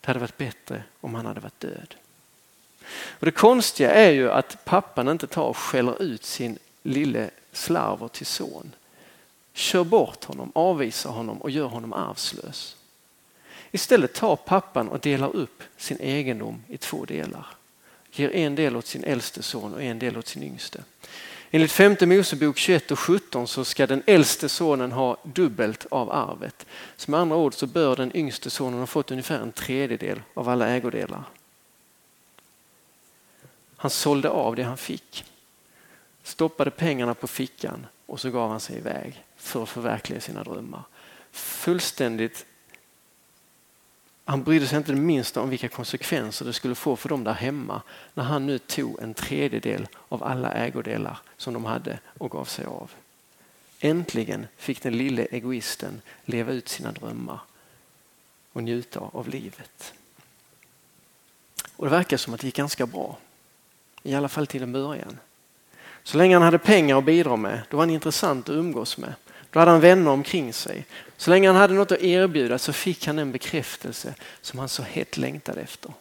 Det 0.00 0.06
hade 0.06 0.20
varit 0.20 0.36
bättre 0.36 0.82
om 1.00 1.14
han 1.14 1.26
hade 1.26 1.40
varit 1.40 1.60
död. 1.60 1.94
Och 2.92 3.26
det 3.26 3.32
konstiga 3.32 3.90
är 3.90 4.10
ju 4.10 4.30
att 4.30 4.64
pappan 4.64 5.08
inte 5.08 5.26
tar 5.26 5.44
och 5.44 5.56
skäller 5.56 6.02
ut 6.02 6.24
sin 6.24 6.58
lille 6.82 7.30
slarver 7.52 8.08
till 8.08 8.26
son. 8.26 8.72
Kör 9.52 9.84
bort 9.84 10.24
honom, 10.24 10.52
avvisar 10.54 11.10
honom 11.10 11.38
och 11.42 11.50
gör 11.50 11.66
honom 11.66 11.92
arvslös. 11.92 12.76
Istället 13.70 14.14
tar 14.14 14.36
pappan 14.36 14.88
och 14.88 15.00
delar 15.00 15.36
upp 15.36 15.62
sin 15.76 16.00
egendom 16.00 16.62
i 16.68 16.76
två 16.76 17.04
delar 17.04 17.46
ger 18.12 18.34
en 18.34 18.54
del 18.54 18.76
åt 18.76 18.86
sin 18.86 19.04
äldste 19.04 19.42
son 19.42 19.74
och 19.74 19.82
en 19.82 19.98
del 19.98 20.18
åt 20.18 20.26
sin 20.26 20.42
yngste. 20.42 20.84
Enligt 21.50 21.72
femte 21.72 22.06
Mosebok 22.06 22.58
21 22.58 22.90
och 22.90 22.98
17 22.98 23.48
så 23.48 23.64
ska 23.64 23.86
den 23.86 24.02
äldste 24.06 24.48
sonen 24.48 24.92
ha 24.92 25.16
dubbelt 25.22 25.86
av 25.90 26.12
arvet. 26.12 26.66
Så 26.96 27.10
med 27.10 27.20
andra 27.20 27.36
ord 27.36 27.54
så 27.54 27.66
bör 27.66 27.96
den 27.96 28.16
yngste 28.16 28.50
sonen 28.50 28.78
ha 28.78 28.86
fått 28.86 29.10
ungefär 29.10 29.40
en 29.40 29.52
tredjedel 29.52 30.22
av 30.34 30.48
alla 30.48 30.68
ägodelar. 30.68 31.22
Han 33.76 33.90
sålde 33.90 34.28
av 34.28 34.56
det 34.56 34.62
han 34.62 34.76
fick, 34.76 35.24
stoppade 36.22 36.70
pengarna 36.70 37.14
på 37.14 37.26
fickan 37.26 37.86
och 38.06 38.20
så 38.20 38.30
gav 38.30 38.50
han 38.50 38.60
sig 38.60 38.76
iväg 38.76 39.24
för 39.36 39.62
att 39.62 39.68
förverkliga 39.68 40.20
sina 40.20 40.44
drömmar. 40.44 40.82
Fullständigt 41.32 42.46
han 44.30 44.42
brydde 44.42 44.66
sig 44.66 44.78
inte 44.78 44.92
det 44.92 45.00
minsta 45.00 45.40
om 45.40 45.50
vilka 45.50 45.68
konsekvenser 45.68 46.44
det 46.44 46.52
skulle 46.52 46.74
få 46.74 46.96
för 46.96 47.08
dem 47.08 47.24
där 47.24 47.32
hemma 47.32 47.82
när 48.14 48.24
han 48.24 48.46
nu 48.46 48.58
tog 48.58 49.02
en 49.02 49.14
tredjedel 49.14 49.88
av 50.08 50.24
alla 50.24 50.52
ägodelar 50.52 51.18
som 51.36 51.54
de 51.54 51.64
hade 51.64 51.98
och 52.18 52.30
gav 52.30 52.44
sig 52.44 52.64
av. 52.64 52.90
Äntligen 53.80 54.46
fick 54.56 54.82
den 54.82 54.98
lille 54.98 55.24
egoisten 55.30 56.02
leva 56.24 56.52
ut 56.52 56.68
sina 56.68 56.92
drömmar 56.92 57.40
och 58.52 58.62
njuta 58.62 59.00
av 59.00 59.28
livet. 59.28 59.94
Och 61.76 61.84
Det 61.84 61.90
verkar 61.90 62.16
som 62.16 62.34
att 62.34 62.40
det 62.40 62.46
gick 62.46 62.56
ganska 62.56 62.86
bra. 62.86 63.18
I 64.02 64.14
alla 64.14 64.28
fall 64.28 64.46
till 64.46 64.62
en 64.62 64.72
början. 64.72 65.18
Så 66.02 66.18
länge 66.18 66.34
han 66.34 66.42
hade 66.42 66.58
pengar 66.58 66.98
att 66.98 67.04
bidra 67.04 67.36
med, 67.36 67.62
då 67.70 67.76
var 67.76 67.82
han 67.82 67.90
intressant 67.90 68.48
att 68.48 68.54
umgås 68.54 68.98
med. 68.98 69.14
Då 69.50 69.58
hade 69.58 69.70
han 69.70 69.80
vänner 69.80 70.10
omkring 70.10 70.52
sig. 70.52 70.86
Så 71.16 71.30
länge 71.30 71.48
han 71.48 71.56
hade 71.56 71.74
något 71.74 71.92
att 71.92 72.00
erbjuda 72.00 72.58
så 72.58 72.72
fick 72.72 73.06
han 73.06 73.18
en 73.18 73.32
bekräftelse 73.32 74.14
som 74.40 74.58
han 74.58 74.68
så 74.68 74.82
hett 74.82 75.16
längtade 75.16 75.60
efter. 75.60 75.92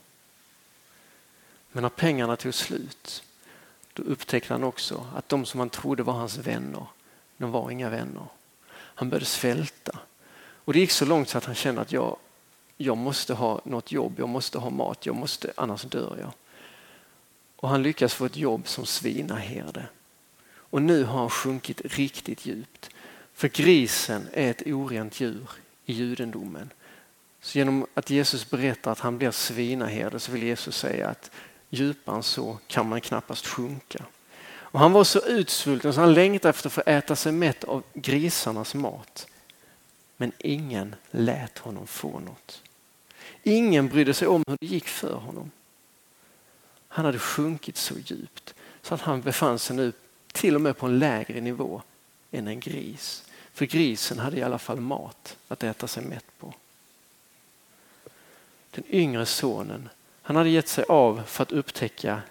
Men 1.72 1.82
när 1.82 1.90
pengarna 1.90 2.36
tog 2.36 2.54
slut 2.54 3.24
då 3.94 4.04
upptäckte 4.04 4.54
han 4.54 4.64
också 4.64 5.08
att 5.16 5.30
de 5.30 5.46
som 5.46 5.60
han 5.60 5.70
trodde 5.70 6.04
var 6.04 6.14
hans 6.14 6.38
vänner, 6.38 6.86
de 7.38 7.52
var 7.52 7.72
inga 7.72 7.90
vänner. 7.90 8.26
Han 8.72 9.10
började 9.10 9.26
svälta. 9.26 10.00
Och 10.66 10.74
det 10.74 10.80
gick 10.80 10.92
så 10.92 11.06
långt 11.06 11.30
så 11.30 11.38
att 11.38 11.46
han 11.46 11.56
kände 11.56 11.82
att 11.82 11.92
jag, 11.92 12.18
jag 12.78 12.98
måste 12.98 13.34
ha 13.34 13.62
något 13.64 13.92
jobb, 13.92 14.14
jag 14.18 14.30
måste 14.30 14.58
ha 14.60 14.70
mat, 14.70 15.06
jag 15.06 15.16
måste, 15.16 15.54
annars 15.56 15.84
dör 15.84 16.18
jag. 16.20 16.32
Och 17.56 17.70
han 17.70 17.84
lyckas 17.84 18.14
få 18.14 18.26
ett 18.26 18.38
jobb 18.38 18.68
som 18.68 18.86
svinaherde. 18.86 19.86
Och 20.52 20.82
nu 20.82 21.04
har 21.04 21.20
han 21.20 21.30
sjunkit 21.30 21.82
riktigt 21.86 22.46
djupt. 22.46 22.90
För 23.40 23.48
grisen 23.48 24.28
är 24.34 24.52
ett 24.52 24.68
orent 24.68 25.20
djur 25.20 25.50
i 25.86 25.94
judendomen. 25.94 26.70
Så 27.42 27.58
genom 27.58 27.88
att 27.94 28.10
Jesus 28.10 28.50
berättar 28.50 28.92
att 28.92 29.00
han 29.00 29.18
blir 29.18 29.32
svinaherde 29.32 30.20
så 30.20 30.32
vill 30.32 30.44
Jesus 30.44 30.78
säga 30.78 31.08
att 31.08 31.32
djupare 31.70 32.16
än 32.16 32.24
så 32.24 32.58
kan 32.68 32.90
man 32.90 33.02
knappast 33.02 33.48
sjunka. 33.48 34.06
Och 34.50 34.80
han 34.80 34.92
var 34.92 35.04
så 35.04 35.20
utsvulten 35.20 35.94
så 35.94 36.00
han 36.00 36.14
längtade 36.14 36.50
efter 36.50 36.68
att 36.68 36.74
få 36.74 36.82
äta 36.86 37.16
sig 37.16 37.32
mätt 37.32 37.64
av 37.64 37.84
grisarnas 37.94 38.76
mat. 38.76 39.28
Men 40.18 40.32
ingen 40.38 40.96
lät 41.12 41.58
honom 41.58 41.88
få 41.88 42.20
något. 42.20 42.62
Ingen 43.44 43.88
brydde 43.88 44.14
sig 44.14 44.28
om 44.28 44.44
hur 44.48 44.58
det 44.62 44.68
gick 44.68 44.88
för 44.88 45.14
honom. 45.14 45.52
Han 46.88 47.06
hade 47.06 47.20
sjunkit 47.20 47.78
så 47.78 47.94
djupt 48.06 48.54
så 48.82 48.94
att 48.94 49.02
han 49.02 49.22
befann 49.22 49.60
sig 49.60 49.76
nu 49.76 49.94
till 50.32 50.56
och 50.56 50.62
med 50.62 50.78
på 50.78 50.86
en 50.86 51.00
lägre 51.00 51.42
nivå 51.42 51.82
än 52.32 52.48
en 52.48 52.60
gris. 52.60 53.24
För 53.60 53.66
grisen 53.66 54.20
hade 54.20 54.38
i 54.38 54.44
alla 54.44 54.60
fall 54.60 54.80
mat 54.80 55.38
att 55.48 55.64
äta 55.64 55.88
sig 55.88 56.04
mätt 56.04 56.26
på. 56.40 56.54
Den 58.72 58.84
yngre 58.90 59.26
sonen, 59.26 59.90
han 60.22 60.36
hade 60.36 60.50
gett 60.50 60.68
sig 60.68 60.86
av 60.90 61.24
för 61.28 61.44
att 61.44 61.52
upptäcka 61.52 62.22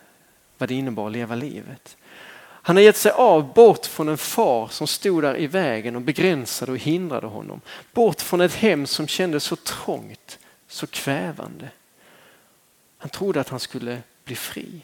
vad 0.59 0.69
det 0.69 0.75
innebar 0.75 1.07
att 1.07 1.13
leva 1.13 1.35
livet. 1.35 1.97
Han 2.41 2.77
har 2.77 2.83
gett 2.83 2.97
sig 2.97 3.13
av 3.13 3.55
bort 3.55 3.87
från 3.87 4.09
en 4.09 4.19
far 4.19 4.69
som 4.69 4.87
stod 4.87 5.23
där 5.23 5.39
i 5.39 5.47
vägen 5.47 5.97
och 5.97 6.03
begränsade 6.03 6.73
och 6.73 6.79
hindrade 6.79 7.27
honom. 7.27 7.61
Bort 7.93 8.21
från 8.21 8.41
ett 8.41 8.55
hem 8.55 8.87
som 8.87 9.07
kändes 9.09 9.45
så 9.45 9.57
trångt, 9.57 10.39
så 10.69 10.87
kvävande. 10.87 11.71
Han 12.99 13.11
trodde 13.11 13.41
att 13.41 13.49
han 13.49 13.61
skulle 13.61 14.03
bli 14.25 14.37
fri. 14.37 14.81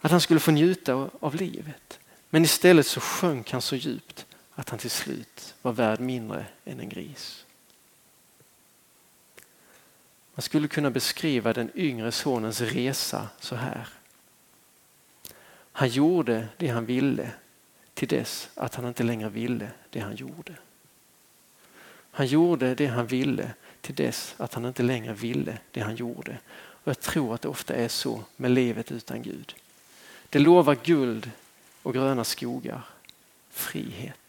Att 0.00 0.10
han 0.10 0.20
skulle 0.20 0.40
få 0.40 0.50
njuta 0.50 1.10
av 1.20 1.34
livet. 1.34 1.98
Men 2.30 2.44
istället 2.44 2.86
så 2.86 3.00
sjönk 3.00 3.50
han 3.50 3.62
så 3.62 3.76
djupt 3.76 4.26
att 4.54 4.68
han 4.68 4.78
till 4.78 4.90
slut 4.90 5.54
var 5.62 5.72
värd 5.72 6.00
mindre 6.00 6.46
än 6.64 6.80
en 6.80 6.88
gris. 6.88 7.44
Man 10.34 10.42
skulle 10.42 10.68
kunna 10.68 10.90
beskriva 10.90 11.52
den 11.52 11.70
yngre 11.74 12.12
sonens 12.12 12.60
resa 12.60 13.28
så 13.40 13.56
här. 13.56 13.88
Han 15.72 15.88
gjorde 15.88 16.48
det 16.56 16.68
han 16.68 16.86
ville 16.86 17.30
till 17.94 18.08
dess 18.08 18.50
att 18.54 18.74
han 18.74 18.86
inte 18.86 19.02
längre 19.02 19.28
ville 19.28 19.70
det 19.90 20.00
han 20.00 20.16
gjorde. 20.16 20.56
Han 22.10 22.26
gjorde 22.26 22.74
det 22.74 22.86
han 22.86 23.06
ville 23.06 23.50
till 23.80 23.94
dess 23.94 24.34
att 24.38 24.54
han 24.54 24.64
inte 24.64 24.82
längre 24.82 25.12
ville 25.12 25.58
det 25.70 25.80
han 25.80 25.96
gjorde. 25.96 26.38
Och 26.54 26.88
Jag 26.88 27.00
tror 27.00 27.34
att 27.34 27.42
det 27.42 27.48
ofta 27.48 27.74
är 27.74 27.88
så 27.88 28.24
med 28.36 28.50
livet 28.50 28.92
utan 28.92 29.22
Gud. 29.22 29.54
Det 30.28 30.38
lovar 30.38 30.78
guld 30.84 31.30
och 31.82 31.94
gröna 31.94 32.24
skogar, 32.24 32.84
frihet. 33.50 34.21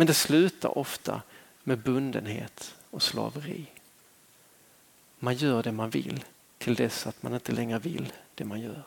Men 0.00 0.06
det 0.06 0.14
slutar 0.14 0.78
ofta 0.78 1.22
med 1.64 1.78
bundenhet 1.78 2.74
och 2.90 3.02
slaveri. 3.02 3.66
Man 5.18 5.34
gör 5.34 5.62
det 5.62 5.72
man 5.72 5.90
vill 5.90 6.24
till 6.58 6.74
dess 6.74 7.06
att 7.06 7.22
man 7.22 7.34
inte 7.34 7.52
längre 7.52 7.78
vill 7.78 8.12
det 8.34 8.44
man 8.44 8.60
gör. 8.60 8.82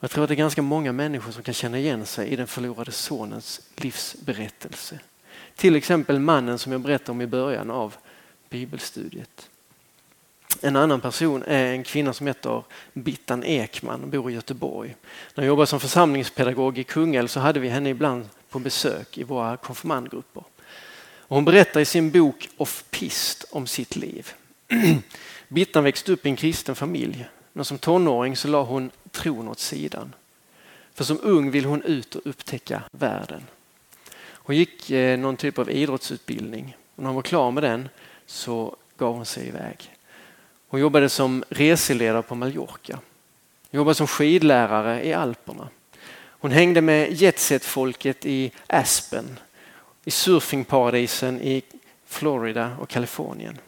Jag 0.00 0.10
tror 0.10 0.24
att 0.24 0.28
det 0.28 0.34
är 0.34 0.36
ganska 0.36 0.62
många 0.62 0.92
människor 0.92 1.32
som 1.32 1.42
kan 1.42 1.54
känna 1.54 1.78
igen 1.78 2.06
sig 2.06 2.28
i 2.28 2.36
den 2.36 2.46
förlorade 2.46 2.92
sonens 2.92 3.60
livsberättelse. 3.76 5.00
Till 5.54 5.76
exempel 5.76 6.18
mannen 6.18 6.58
som 6.58 6.72
jag 6.72 6.80
berättade 6.80 7.12
om 7.12 7.20
i 7.20 7.26
början 7.26 7.70
av 7.70 7.96
bibelstudiet. 8.48 9.50
En 10.62 10.76
annan 10.76 11.00
person 11.00 11.42
är 11.42 11.66
en 11.66 11.84
kvinna 11.84 12.12
som 12.12 12.26
heter 12.26 12.62
Bittan 12.92 13.44
Ekman 13.44 14.02
och 14.02 14.08
bor 14.08 14.30
i 14.30 14.34
Göteborg. 14.34 14.96
När 15.34 15.44
jag 15.44 15.48
jobbade 15.48 15.66
som 15.66 15.80
församlingspedagog 15.80 16.78
i 16.78 16.84
Kungälv 16.84 17.28
så 17.28 17.40
hade 17.40 17.60
vi 17.60 17.68
henne 17.68 17.90
ibland 17.90 18.28
på 18.56 18.60
besök 18.60 19.18
i 19.18 19.22
våra 19.22 19.56
konfirmandgrupper. 19.56 20.44
hon 21.28 21.44
berättar 21.44 21.80
i 21.80 21.84
sin 21.84 22.10
bok 22.10 22.48
Off 22.56 22.84
Pist 22.90 23.44
om 23.50 23.66
sitt 23.66 23.96
liv. 23.96 24.32
Bittan 25.48 25.84
växte 25.84 26.12
upp 26.12 26.26
i 26.26 26.28
en 26.28 26.36
kristen 26.36 26.74
familj 26.74 27.26
men 27.52 27.64
som 27.64 27.78
tonåring 27.78 28.36
så 28.36 28.48
la 28.48 28.62
hon 28.62 28.90
tron 29.10 29.48
åt 29.48 29.58
sidan. 29.58 30.14
För 30.94 31.04
som 31.04 31.18
ung 31.22 31.50
vill 31.50 31.64
hon 31.64 31.82
ut 31.82 32.14
och 32.14 32.22
upptäcka 32.24 32.82
världen. 32.90 33.42
Hon 34.18 34.56
gick 34.56 34.90
eh, 34.90 35.18
någon 35.18 35.36
typ 35.36 35.58
av 35.58 35.70
idrottsutbildning 35.70 36.76
och 36.94 37.02
när 37.02 37.06
hon 37.06 37.16
var 37.16 37.22
klar 37.22 37.50
med 37.50 37.62
den 37.62 37.88
så 38.26 38.76
gav 38.96 39.14
hon 39.14 39.26
sig 39.26 39.48
iväg. 39.48 39.90
Hon 40.68 40.80
jobbade 40.80 41.08
som 41.08 41.44
reseledare 41.48 42.22
på 42.22 42.34
Mallorca. 42.34 43.00
Hon 43.70 43.78
jobbade 43.78 43.94
som 43.94 44.06
skidlärare 44.06 45.06
i 45.06 45.12
Alperna. 45.12 45.68
Hon 46.46 46.52
hängde 46.52 46.80
med 46.80 47.12
jetset-folket 47.12 48.26
i 48.26 48.52
Aspen, 48.66 49.38
i 50.04 50.10
surfingparadisen 50.10 51.40
i 51.40 51.62
Florida 52.06 52.76
och 52.80 52.88
Kalifornien. 52.88 53.58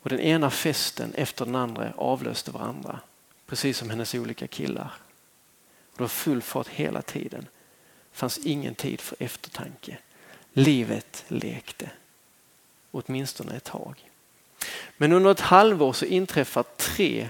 Och 0.00 0.08
den 0.08 0.20
ena 0.20 0.50
festen 0.50 1.14
efter 1.14 1.44
den 1.44 1.54
andra 1.54 1.92
avlöste 1.96 2.50
varandra, 2.50 3.00
precis 3.46 3.78
som 3.78 3.90
hennes 3.90 4.14
olika 4.14 4.46
killar. 4.46 4.92
Och 5.90 5.96
det 5.96 6.02
var 6.02 6.08
full 6.08 6.42
fart 6.42 6.68
hela 6.68 7.02
tiden. 7.02 7.46
Det 8.12 8.18
fanns 8.18 8.38
ingen 8.38 8.74
tid 8.74 9.00
för 9.00 9.16
eftertanke. 9.20 9.98
Livet 10.52 11.24
lekte, 11.28 11.90
åtminstone 12.90 13.56
ett 13.56 13.64
tag. 13.64 14.10
Men 14.96 15.12
under 15.12 15.30
ett 15.30 15.40
halvår 15.40 15.92
så 15.92 16.04
inträffar 16.04 16.64
tre 16.76 17.28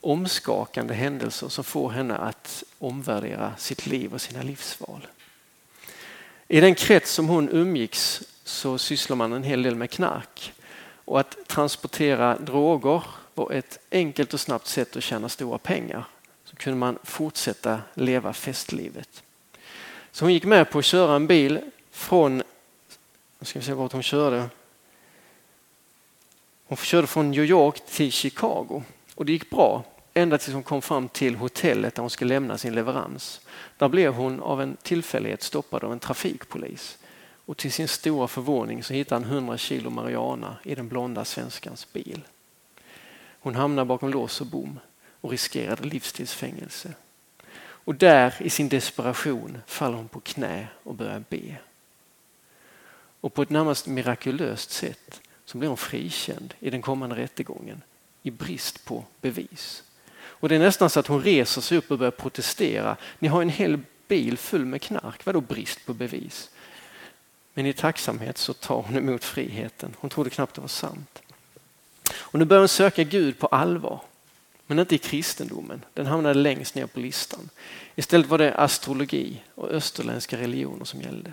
omskakande 0.00 0.94
händelser 0.94 1.48
som 1.48 1.64
får 1.64 1.90
henne 1.90 2.16
att 2.16 2.64
omvärdera 2.78 3.56
sitt 3.56 3.86
liv 3.86 4.14
och 4.14 4.20
sina 4.20 4.42
livsval. 4.42 5.06
I 6.48 6.60
den 6.60 6.74
krets 6.74 7.12
som 7.12 7.28
hon 7.28 7.48
umgicks 7.48 8.22
så 8.44 8.78
sysslar 8.78 9.16
man 9.16 9.32
en 9.32 9.42
hel 9.42 9.62
del 9.62 9.74
med 9.74 9.90
knark. 9.90 10.52
Och 11.04 11.20
att 11.20 11.36
transportera 11.46 12.38
droger 12.38 13.02
var 13.34 13.52
ett 13.52 13.78
enkelt 13.90 14.34
och 14.34 14.40
snabbt 14.40 14.66
sätt 14.66 14.96
att 14.96 15.02
tjäna 15.02 15.28
stora 15.28 15.58
pengar. 15.58 16.04
Så 16.44 16.56
kunde 16.56 16.78
man 16.78 16.98
fortsätta 17.04 17.80
leva 17.94 18.32
festlivet. 18.32 19.22
Så 20.12 20.24
hon 20.24 20.32
gick 20.32 20.44
med 20.44 20.70
på 20.70 20.78
att 20.78 20.84
köra 20.84 21.16
en 21.16 21.26
bil 21.26 21.60
från, 21.90 22.36
nu 23.38 23.44
ska 23.46 23.58
vi 23.58 23.64
se 23.64 23.72
vart 23.72 23.92
hon 23.92 24.02
körde, 24.02 24.48
hon 26.66 26.76
körde 26.76 27.06
från 27.06 27.30
New 27.30 27.44
York 27.44 27.86
till 27.86 28.12
Chicago 28.12 28.82
och 29.18 29.26
det 29.26 29.32
gick 29.32 29.50
bra 29.50 29.84
ända 30.14 30.38
tills 30.38 30.54
hon 30.54 30.62
kom 30.62 30.82
fram 30.82 31.08
till 31.08 31.36
hotellet 31.36 31.94
där 31.94 32.00
hon 32.02 32.10
skulle 32.10 32.34
lämna 32.34 32.58
sin 32.58 32.74
leverans. 32.74 33.40
Där 33.76 33.88
blev 33.88 34.14
hon 34.14 34.40
av 34.40 34.62
en 34.62 34.76
tillfällighet 34.82 35.42
stoppad 35.42 35.84
av 35.84 35.92
en 35.92 35.98
trafikpolis 35.98 36.98
och 37.46 37.56
till 37.56 37.72
sin 37.72 37.88
stora 37.88 38.28
förvåning 38.28 38.82
så 38.82 38.94
hittade 38.94 39.24
han 39.24 39.32
100 39.32 39.58
kilo 39.58 39.90
marijuana 39.90 40.56
i 40.62 40.74
den 40.74 40.88
blonda 40.88 41.24
svenskans 41.24 41.92
bil. 41.92 42.20
Hon 43.40 43.54
hamnade 43.54 43.86
bakom 43.86 44.10
lås 44.10 44.40
och 44.40 44.46
bom 44.46 44.80
och 45.20 45.30
riskerade 45.30 45.84
livstidsfängelse. 45.84 46.94
Och 47.60 47.94
där 47.94 48.34
i 48.40 48.50
sin 48.50 48.68
desperation 48.68 49.58
faller 49.66 49.96
hon 49.96 50.08
på 50.08 50.20
knä 50.20 50.66
och 50.82 50.94
börjar 50.94 51.24
be. 51.28 51.56
Och 53.20 53.34
på 53.34 53.42
ett 53.42 53.50
närmast 53.50 53.86
mirakulöst 53.86 54.70
sätt 54.70 55.20
så 55.44 55.58
blir 55.58 55.68
hon 55.68 55.76
frikänd 55.76 56.54
i 56.60 56.70
den 56.70 56.82
kommande 56.82 57.16
rättegången 57.16 57.82
i 58.22 58.30
brist 58.30 58.84
på 58.84 59.04
bevis. 59.20 59.82
Och 60.20 60.48
Det 60.48 60.54
är 60.54 60.58
nästan 60.58 60.90
så 60.90 61.00
att 61.00 61.06
hon 61.06 61.22
reser 61.22 61.60
sig 61.60 61.78
upp 61.78 61.90
och 61.90 61.98
börjar 61.98 62.10
protestera. 62.10 62.96
Ni 63.18 63.28
har 63.28 63.42
en 63.42 63.48
hel 63.48 63.80
bil 64.08 64.38
full 64.38 64.64
med 64.64 64.82
knark, 64.82 65.26
vadå 65.26 65.40
brist 65.40 65.86
på 65.86 65.94
bevis? 65.94 66.50
Men 67.54 67.66
i 67.66 67.72
tacksamhet 67.72 68.38
så 68.38 68.52
tar 68.52 68.82
hon 68.82 68.96
emot 68.96 69.24
friheten. 69.24 69.96
Hon 69.98 70.10
trodde 70.10 70.30
knappt 70.30 70.54
det 70.54 70.60
var 70.60 70.68
sant. 70.68 71.22
Och 72.14 72.38
nu 72.38 72.44
börjar 72.44 72.60
hon 72.60 72.68
söka 72.68 73.02
Gud 73.02 73.38
på 73.38 73.46
allvar. 73.46 74.00
Men 74.66 74.78
inte 74.78 74.94
i 74.94 74.98
kristendomen, 74.98 75.84
den 75.94 76.06
hamnade 76.06 76.34
längst 76.34 76.74
ner 76.74 76.86
på 76.86 77.00
listan. 77.00 77.48
Istället 77.94 78.26
var 78.26 78.38
det 78.38 78.54
astrologi 78.54 79.42
och 79.54 79.68
österländska 79.68 80.38
religioner 80.38 80.84
som 80.84 81.00
gällde. 81.00 81.32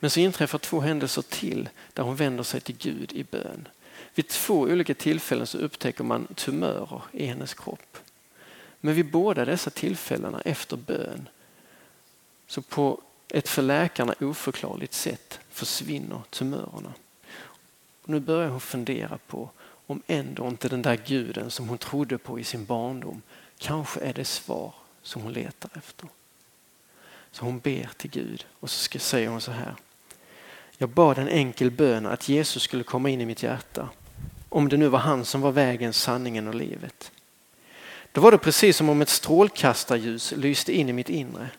Men 0.00 0.10
så 0.10 0.20
inträffar 0.20 0.58
två 0.58 0.80
händelser 0.80 1.22
till 1.22 1.68
där 1.92 2.02
hon 2.02 2.16
vänder 2.16 2.44
sig 2.44 2.60
till 2.60 2.76
Gud 2.78 3.12
i 3.12 3.24
bön. 3.24 3.68
Vid 4.14 4.28
två 4.28 4.60
olika 4.60 4.94
tillfällen 4.94 5.46
så 5.46 5.58
upptäcker 5.58 6.04
man 6.04 6.26
tumörer 6.34 7.02
i 7.12 7.26
hennes 7.26 7.54
kropp. 7.54 7.98
Men 8.80 8.94
vid 8.94 9.10
båda 9.10 9.44
dessa 9.44 9.70
tillfällena 9.70 10.40
efter 10.40 10.76
bön 10.76 11.28
så 12.46 12.62
på 12.62 13.00
ett 13.28 13.48
för 13.48 13.62
läkarna 13.62 14.14
oförklarligt 14.20 14.94
sätt 14.94 15.40
försvinner 15.50 16.20
tumörerna. 16.30 16.92
Och 18.02 18.08
nu 18.08 18.20
börjar 18.20 18.48
hon 18.48 18.60
fundera 18.60 19.18
på 19.26 19.50
om 19.86 20.02
ändå 20.06 20.48
inte 20.48 20.68
den 20.68 20.82
där 20.82 20.96
guden 21.06 21.50
som 21.50 21.68
hon 21.68 21.78
trodde 21.78 22.18
på 22.18 22.40
i 22.40 22.44
sin 22.44 22.64
barndom 22.64 23.22
kanske 23.58 24.00
är 24.00 24.14
det 24.14 24.24
svar 24.24 24.74
som 25.02 25.22
hon 25.22 25.32
letar 25.32 25.70
efter. 25.74 26.08
Så 27.30 27.44
hon 27.44 27.58
ber 27.58 27.90
till 27.96 28.10
Gud 28.10 28.46
och 28.60 28.70
så 28.70 28.98
säger 28.98 29.28
hon 29.28 29.40
så 29.40 29.52
här. 29.52 29.74
Jag 30.78 30.88
bad 30.88 31.18
en 31.18 31.28
enkel 31.28 31.70
bön 31.70 32.06
att 32.06 32.28
Jesus 32.28 32.62
skulle 32.62 32.84
komma 32.84 33.10
in 33.10 33.20
i 33.20 33.26
mitt 33.26 33.42
hjärta. 33.42 33.88
Om 34.48 34.68
det 34.68 34.76
nu 34.76 34.88
var 34.88 34.98
han 34.98 35.24
som 35.24 35.40
var 35.40 35.52
vägen, 35.52 35.92
sanningen 35.92 36.48
och 36.48 36.54
livet. 36.54 37.12
Då 38.12 38.20
var 38.20 38.30
det 38.30 38.38
precis 38.38 38.76
som 38.76 38.88
om 38.88 39.00
ett 39.00 39.08
strålkastarljus 39.08 40.32
lyste 40.36 40.72
in 40.72 40.88
i 40.88 40.92
mitt 40.92 41.10
inre. 41.10 41.50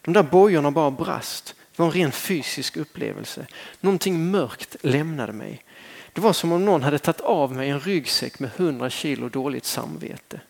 De 0.00 0.14
där 0.14 0.22
bojorna 0.22 0.70
bara 0.70 0.90
brast. 0.90 1.54
Det 1.76 1.82
var 1.82 1.86
en 1.86 1.92
ren 1.92 2.12
fysisk 2.12 2.76
upplevelse. 2.76 3.46
Någonting 3.80 4.30
mörkt 4.30 4.76
lämnade 4.80 5.32
mig. 5.32 5.64
Det 6.12 6.20
var 6.20 6.32
som 6.32 6.52
om 6.52 6.64
någon 6.64 6.82
hade 6.82 6.98
tagit 6.98 7.20
av 7.20 7.52
mig 7.52 7.70
en 7.70 7.80
ryggsäck 7.80 8.38
med 8.38 8.50
hundra 8.50 8.90
kilo 8.90 9.28
dåligt 9.28 9.64
samvete. 9.64 10.40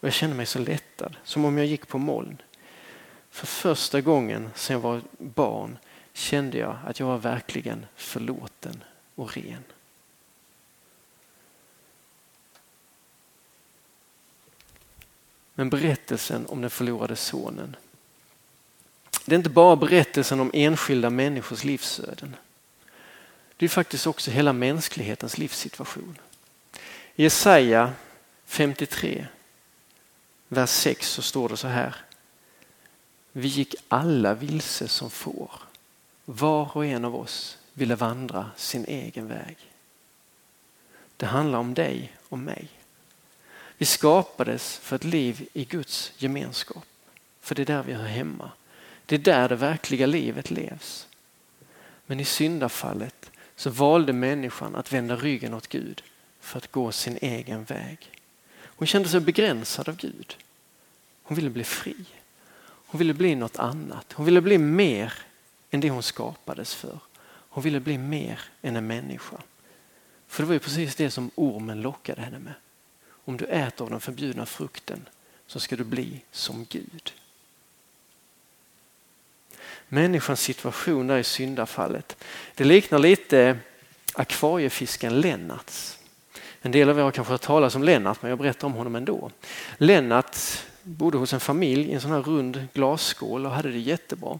Och 0.00 0.06
jag 0.06 0.12
kände 0.12 0.36
mig 0.36 0.46
så 0.46 0.58
lättad, 0.58 1.16
som 1.24 1.44
om 1.44 1.58
jag 1.58 1.66
gick 1.66 1.88
på 1.88 1.98
moln. 1.98 2.42
För 3.30 3.46
första 3.46 4.00
gången 4.00 4.50
sedan 4.54 4.74
jag 4.74 4.80
var 4.80 5.00
barn 5.18 5.78
kände 6.12 6.58
jag 6.58 6.78
att 6.86 7.00
jag 7.00 7.06
var 7.06 7.18
verkligen 7.18 7.86
förlåten 7.96 8.84
och 9.14 9.36
ren. 9.36 9.64
Men 15.54 15.70
berättelsen 15.70 16.46
om 16.46 16.60
den 16.60 16.70
förlorade 16.70 17.16
sonen. 17.16 17.76
Det 19.24 19.34
är 19.34 19.38
inte 19.38 19.50
bara 19.50 19.76
berättelsen 19.76 20.40
om 20.40 20.50
enskilda 20.54 21.10
människors 21.10 21.64
livsöden. 21.64 22.36
Det 23.56 23.66
är 23.66 23.68
faktiskt 23.68 24.06
också 24.06 24.30
hela 24.30 24.52
mänsklighetens 24.52 25.38
livssituation. 25.38 26.18
I 27.14 27.22
Jesaja 27.22 27.92
53, 28.44 29.26
vers 30.48 30.70
6 30.70 31.10
så 31.10 31.22
står 31.22 31.48
det 31.48 31.56
så 31.56 31.68
här. 31.68 31.96
Vi 33.32 33.48
gick 33.48 33.74
alla 33.88 34.34
vilse 34.34 34.88
som 34.88 35.10
får. 35.10 35.50
Var 36.34 36.76
och 36.76 36.86
en 36.86 37.04
av 37.04 37.16
oss 37.16 37.58
ville 37.72 37.94
vandra 37.94 38.50
sin 38.56 38.84
egen 38.84 39.28
väg. 39.28 39.56
Det 41.16 41.26
handlar 41.26 41.58
om 41.58 41.74
dig 41.74 42.12
och 42.28 42.38
mig. 42.38 42.68
Vi 43.78 43.86
skapades 43.86 44.76
för 44.76 44.96
ett 44.96 45.04
liv 45.04 45.48
i 45.52 45.64
Guds 45.64 46.12
gemenskap. 46.18 46.84
För 47.40 47.54
det 47.54 47.62
är 47.62 47.66
där 47.66 47.82
vi 47.82 47.92
hör 47.92 48.06
hemma. 48.06 48.50
Det 49.06 49.14
är 49.14 49.18
där 49.18 49.48
det 49.48 49.56
verkliga 49.56 50.06
livet 50.06 50.50
levs. 50.50 51.08
Men 52.06 52.20
i 52.20 52.24
syndafallet 52.24 53.30
så 53.56 53.70
valde 53.70 54.12
människan 54.12 54.74
att 54.74 54.92
vända 54.92 55.16
ryggen 55.16 55.54
åt 55.54 55.68
Gud 55.68 56.02
för 56.40 56.58
att 56.58 56.72
gå 56.72 56.92
sin 56.92 57.18
egen 57.20 57.64
väg. 57.64 58.10
Hon 58.64 58.86
kände 58.86 59.08
sig 59.08 59.20
begränsad 59.20 59.88
av 59.88 59.96
Gud. 59.96 60.36
Hon 61.22 61.36
ville 61.36 61.50
bli 61.50 61.64
fri. 61.64 62.04
Hon 62.62 62.98
ville 62.98 63.14
bli 63.14 63.34
något 63.34 63.58
annat. 63.58 64.12
Hon 64.12 64.26
ville 64.26 64.40
bli 64.40 64.58
mer 64.58 65.12
än 65.72 65.80
det 65.80 65.90
hon 65.90 66.02
skapades 66.02 66.74
för. 66.74 66.98
Hon 67.24 67.64
ville 67.64 67.80
bli 67.80 67.98
mer 67.98 68.40
än 68.62 68.76
en 68.76 68.86
människa. 68.86 69.36
För 70.26 70.42
det 70.42 70.46
var 70.46 70.52
ju 70.52 70.58
precis 70.58 70.94
det 70.94 71.10
som 71.10 71.30
ormen 71.34 71.82
lockade 71.82 72.22
henne 72.22 72.38
med. 72.38 72.54
Om 73.24 73.36
du 73.36 73.44
äter 73.44 73.84
av 73.84 73.90
den 73.90 74.00
förbjudna 74.00 74.46
frukten 74.46 75.08
så 75.46 75.60
ska 75.60 75.76
du 75.76 75.84
bli 75.84 76.20
som 76.30 76.66
Gud. 76.70 77.12
Människans 79.88 80.40
situation 80.40 81.06
där 81.06 81.18
i 81.18 81.24
syndafallet, 81.24 82.16
det 82.54 82.64
liknar 82.64 82.98
lite 82.98 83.58
akvariefisken 84.12 85.20
Lennarts. 85.20 85.98
En 86.62 86.72
del 86.72 86.88
av 86.88 86.98
er 86.98 87.02
har 87.02 87.10
kanske 87.10 87.32
hört 87.32 87.40
talas 87.40 87.74
om 87.74 87.82
Lennart 87.82 88.22
men 88.22 88.28
jag 88.28 88.38
berättar 88.38 88.66
om 88.66 88.72
honom 88.72 88.96
ändå. 88.96 89.30
Lennart 89.78 90.36
bodde 90.82 91.18
hos 91.18 91.32
en 91.32 91.40
familj 91.40 91.90
i 91.90 91.92
en 91.92 92.00
sån 92.00 92.10
här 92.10 92.22
rund 92.22 92.68
glasskål 92.72 93.46
och 93.46 93.52
hade 93.52 93.70
det 93.70 93.78
jättebra. 93.78 94.38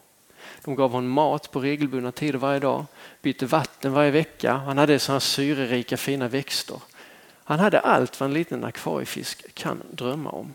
De 0.64 0.74
gav 0.74 0.90
honom 0.90 1.10
mat 1.10 1.50
på 1.50 1.60
regelbundna 1.60 2.12
tider 2.12 2.38
varje 2.38 2.60
dag, 2.60 2.84
bytte 3.22 3.46
vatten 3.46 3.92
varje 3.92 4.10
vecka. 4.10 4.52
Han 4.52 4.78
hade 4.78 4.98
sådana 4.98 5.20
syrerika 5.20 5.96
fina 5.96 6.28
växter. 6.28 6.80
Han 7.44 7.58
hade 7.58 7.80
allt 7.80 8.20
vad 8.20 8.26
en 8.26 8.34
liten 8.34 8.64
akvariefisk 8.64 9.54
kan 9.54 9.82
drömma 9.90 10.30
om. 10.30 10.54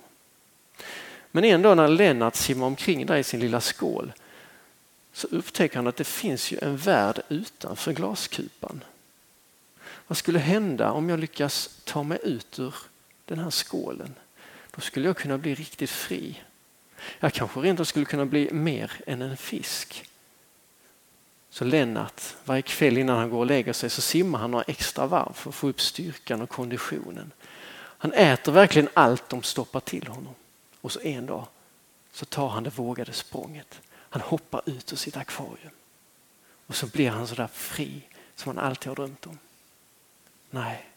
Men 1.31 1.43
en 1.43 1.61
dag 1.61 1.77
när 1.77 1.87
Lennart 1.87 2.35
simmar 2.35 2.67
omkring 2.67 3.05
där 3.05 3.17
i 3.17 3.23
sin 3.23 3.39
lilla 3.39 3.61
skål 3.61 4.13
så 5.13 5.27
upptäcker 5.27 5.75
han 5.75 5.87
att 5.87 5.95
det 5.95 6.03
finns 6.03 6.51
ju 6.51 6.57
en 6.61 6.77
värld 6.77 7.21
utanför 7.29 7.93
glaskupan. 7.93 8.83
Vad 10.07 10.17
skulle 10.17 10.39
hända 10.39 10.91
om 10.91 11.09
jag 11.09 11.19
lyckas 11.19 11.69
ta 11.83 12.03
mig 12.03 12.19
ut 12.23 12.59
ur 12.59 12.75
den 13.25 13.39
här 13.39 13.49
skålen? 13.49 14.15
Då 14.75 14.81
skulle 14.81 15.07
jag 15.07 15.17
kunna 15.17 15.37
bli 15.37 15.55
riktigt 15.55 15.89
fri. 15.89 16.41
Jag 17.19 17.33
kanske 17.33 17.59
rent 17.59 17.87
skulle 17.87 18.05
kunna 18.05 18.25
bli 18.25 18.53
mer 18.53 18.91
än 19.07 19.21
en 19.21 19.37
fisk. 19.37 20.05
Så 21.49 21.65
Lennart, 21.65 22.21
varje 22.45 22.61
kväll 22.61 22.97
innan 22.97 23.17
han 23.17 23.29
går 23.29 23.39
och 23.39 23.45
lägger 23.45 23.73
sig 23.73 23.89
så 23.89 24.01
simmar 24.01 24.39
han 24.39 24.51
några 24.51 24.63
extra 24.63 25.07
varv 25.07 25.33
för 25.33 25.49
att 25.49 25.55
få 25.55 25.67
upp 25.67 25.81
styrkan 25.81 26.41
och 26.41 26.49
konditionen. 26.49 27.31
Han 27.97 28.13
äter 28.13 28.51
verkligen 28.51 28.89
allt 28.93 29.29
de 29.29 29.43
stoppar 29.43 29.79
till 29.79 30.07
honom. 30.07 30.35
Och 30.81 30.91
så 30.91 30.99
en 30.99 31.25
dag 31.25 31.47
så 32.11 32.25
tar 32.25 32.49
han 32.49 32.63
det 32.63 32.77
vågade 32.77 33.13
språnget. 33.13 33.81
Han 33.91 34.21
hoppar 34.21 34.61
ut 34.65 34.93
ur 34.93 34.97
sitt 34.97 35.17
akvarium. 35.17 35.71
Och 36.67 36.75
så 36.75 36.87
blir 36.87 37.09
han 37.09 37.27
så 37.27 37.35
där 37.35 37.47
fri 37.47 38.01
som 38.35 38.55
han 38.55 38.65
alltid 38.65 38.87
har 38.87 38.95
drömt 38.95 39.25
om. 39.27 39.37
Nej, 40.49 40.87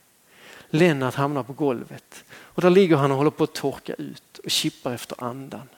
Lennart 0.70 1.14
hamnar 1.14 1.42
på 1.42 1.52
golvet 1.52 2.24
och 2.32 2.62
där 2.62 2.70
ligger 2.70 2.96
han 2.96 3.10
och 3.10 3.16
håller 3.16 3.30
på 3.30 3.44
att 3.44 3.54
torka 3.54 3.94
ut 3.94 4.38
och 4.38 4.50
kippar 4.50 4.94
efter 4.94 5.24
andan. 5.24 5.68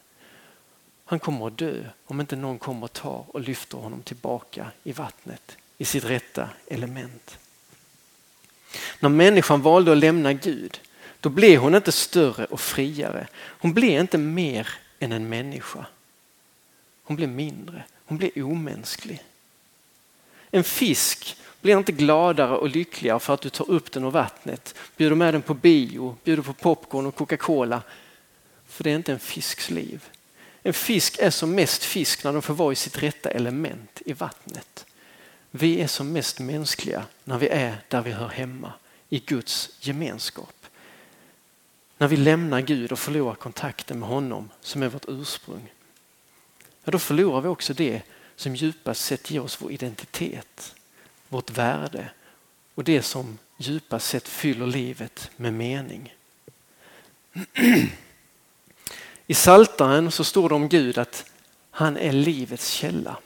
Han 1.12 1.20
kommer 1.20 1.46
att 1.46 1.58
dö 1.58 1.84
om 2.04 2.20
inte 2.20 2.36
någon 2.36 2.58
kommer 2.58 2.84
och 2.84 2.92
tar 2.92 3.24
och 3.28 3.40
lyfter 3.40 3.78
honom 3.78 4.02
tillbaka 4.02 4.70
i 4.84 4.92
vattnet 4.92 5.56
i 5.78 5.84
sitt 5.84 6.04
rätta 6.04 6.48
element. 6.68 7.38
När 9.00 9.08
människan 9.08 9.62
valde 9.62 9.92
att 9.92 9.98
lämna 9.98 10.32
Gud 10.32 10.80
då 11.20 11.28
blev 11.28 11.60
hon 11.60 11.74
inte 11.74 11.92
större 11.92 12.44
och 12.44 12.60
friare. 12.60 13.28
Hon 13.34 13.74
blev 13.74 14.00
inte 14.00 14.18
mer 14.18 14.68
än 14.98 15.12
en 15.12 15.28
människa. 15.28 15.86
Hon 17.04 17.16
blev 17.16 17.28
mindre, 17.28 17.84
hon 18.04 18.18
blev 18.18 18.30
omänsklig. 18.36 19.22
En 20.50 20.64
fisk 20.64 21.36
blir 21.60 21.78
inte 21.78 21.92
gladare 21.92 22.56
och 22.56 22.68
lyckligare 22.68 23.20
för 23.20 23.34
att 23.34 23.40
du 23.40 23.50
tar 23.50 23.70
upp 23.70 23.92
den 23.92 24.04
ur 24.04 24.10
vattnet, 24.10 24.74
bjuder 24.96 25.16
med 25.16 25.34
den 25.34 25.42
på 25.42 25.54
bio, 25.54 26.16
bjuder 26.24 26.42
på 26.42 26.52
popcorn 26.52 27.06
och 27.06 27.16
Coca-Cola. 27.16 27.82
För 28.68 28.84
det 28.84 28.90
är 28.90 28.96
inte 28.96 29.12
en 29.12 29.18
fisks 29.18 29.70
liv. 29.70 30.08
En 30.62 30.74
fisk 30.74 31.18
är 31.18 31.30
som 31.30 31.54
mest 31.54 31.84
fisk 31.84 32.24
när 32.24 32.32
den 32.32 32.42
får 32.42 32.54
vara 32.54 32.72
i 32.72 32.76
sitt 32.76 33.02
rätta 33.02 33.30
element 33.30 34.02
i 34.06 34.12
vattnet. 34.12 34.86
Vi 35.50 35.80
är 35.80 35.86
som 35.86 36.12
mest 36.12 36.40
mänskliga 36.40 37.04
när 37.24 37.38
vi 37.38 37.48
är 37.48 37.76
där 37.88 38.02
vi 38.02 38.12
hör 38.12 38.28
hemma, 38.28 38.72
i 39.08 39.18
Guds 39.18 39.70
gemenskap. 39.80 40.54
När 41.98 42.08
vi 42.08 42.16
lämnar 42.16 42.60
Gud 42.60 42.92
och 42.92 42.98
förlorar 42.98 43.34
kontakten 43.34 43.98
med 43.98 44.08
honom 44.08 44.50
som 44.60 44.82
är 44.82 44.88
vårt 44.88 45.08
ursprung. 45.08 45.72
Ja, 46.84 46.92
då 46.92 46.98
förlorar 46.98 47.40
vi 47.40 47.48
också 47.48 47.74
det 47.74 48.02
som 48.36 48.56
djupast 48.56 49.04
sett 49.04 49.30
ger 49.30 49.42
oss 49.42 49.62
vår 49.62 49.72
identitet, 49.72 50.74
vårt 51.28 51.50
värde 51.50 52.10
och 52.74 52.84
det 52.84 53.02
som 53.02 53.38
djupast 53.56 54.06
sett 54.06 54.28
fyller 54.28 54.66
livet 54.66 55.30
med 55.36 55.54
mening. 55.54 56.14
I 59.26 59.34
Saltaren 59.34 60.10
så 60.10 60.24
står 60.24 60.48
det 60.48 60.54
om 60.54 60.68
Gud 60.68 60.98
att 60.98 61.24
han 61.70 61.96
är 61.96 62.12
livets 62.12 62.70
källa. 62.70 63.16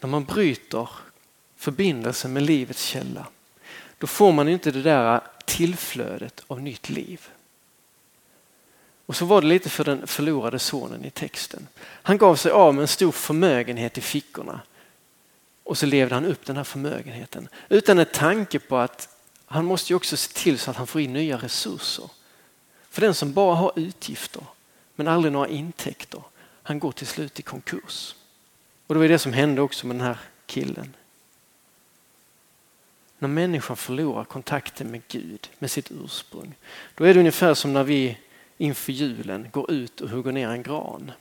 När 0.00 0.08
man 0.08 0.24
bryter 0.24 0.88
förbindelsen 1.56 2.32
med 2.32 2.42
livets 2.42 2.84
källa 2.84 3.26
då 3.98 4.06
får 4.06 4.32
man 4.32 4.48
inte 4.48 4.70
det 4.70 4.82
där 4.82 5.20
tillflödet 5.44 6.42
av 6.46 6.62
nytt 6.62 6.88
liv. 6.88 7.28
Och 9.06 9.16
så 9.16 9.24
var 9.24 9.40
det 9.40 9.46
lite 9.46 9.70
för 9.70 9.84
den 9.84 10.06
förlorade 10.06 10.58
sonen 10.58 11.04
i 11.04 11.10
texten. 11.10 11.68
Han 11.80 12.18
gav 12.18 12.36
sig 12.36 12.52
av 12.52 12.74
med 12.74 12.82
en 12.82 12.88
stor 12.88 13.12
förmögenhet 13.12 13.98
i 13.98 14.00
fickorna 14.00 14.60
och 15.64 15.78
så 15.78 15.86
levde 15.86 16.14
han 16.14 16.24
upp 16.24 16.46
den 16.46 16.56
här 16.56 16.64
förmögenheten 16.64 17.48
utan 17.68 17.98
en 17.98 18.06
tanke 18.06 18.58
på 18.58 18.76
att 18.76 19.08
han 19.46 19.64
måste 19.64 19.92
ju 19.92 19.96
också 19.96 20.16
se 20.16 20.32
till 20.32 20.58
så 20.58 20.70
att 20.70 20.76
han 20.76 20.86
får 20.86 21.00
in 21.00 21.12
nya 21.12 21.36
resurser. 21.36 22.10
För 22.90 23.00
den 23.00 23.14
som 23.14 23.32
bara 23.32 23.54
har 23.54 23.72
utgifter 23.76 24.42
men 24.94 25.08
aldrig 25.08 25.32
några 25.32 25.48
intäkter, 25.48 26.22
han 26.62 26.78
går 26.78 26.92
till 26.92 27.06
slut 27.06 27.38
i 27.38 27.42
konkurs. 27.42 28.14
Och 28.86 28.94
det 28.94 29.00
var 29.00 29.08
det 29.08 29.18
som 29.18 29.32
hände 29.32 29.62
också 29.62 29.86
med 29.86 29.96
den 29.96 30.06
här 30.06 30.18
killen. 30.46 30.96
När 33.18 33.28
människan 33.28 33.76
förlorar 33.76 34.24
kontakten 34.24 34.90
med 34.90 35.02
Gud, 35.08 35.50
med 35.58 35.70
sitt 35.70 35.90
ursprung, 35.90 36.54
då 36.94 37.04
är 37.04 37.14
det 37.14 37.20
ungefär 37.20 37.54
som 37.54 37.72
när 37.72 37.84
vi 37.84 38.18
inför 38.58 38.92
julen 38.92 39.48
går 39.52 39.70
ut 39.70 40.00
och 40.00 40.10
hugger 40.10 40.32
ner 40.32 40.48
en 40.48 40.62
gran. 40.62 41.12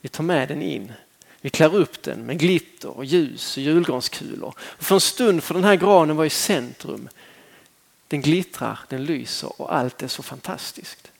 Vi 0.00 0.08
tar 0.08 0.24
med 0.24 0.48
den 0.48 0.62
in 0.62 0.92
vi 1.40 1.50
klär 1.50 1.74
upp 1.74 2.02
den 2.02 2.26
med 2.26 2.38
glitter 2.38 2.88
och 2.88 3.04
ljus 3.04 3.56
och 3.56 3.62
julgranskulor. 3.62 4.54
Och 4.58 4.84
för 4.84 4.94
en 4.94 5.00
stund 5.00 5.42
får 5.42 5.54
den 5.54 5.64
här 5.64 5.76
granen 5.76 6.16
vara 6.16 6.26
i 6.26 6.30
centrum. 6.30 7.08
Den 8.10 8.20
glittrar, 8.20 8.80
den 8.88 9.04
lyser 9.04 9.60
och 9.60 9.74
allt 9.74 10.02
är 10.02 10.08
så 10.08 10.22
fantastiskt. 10.22 11.10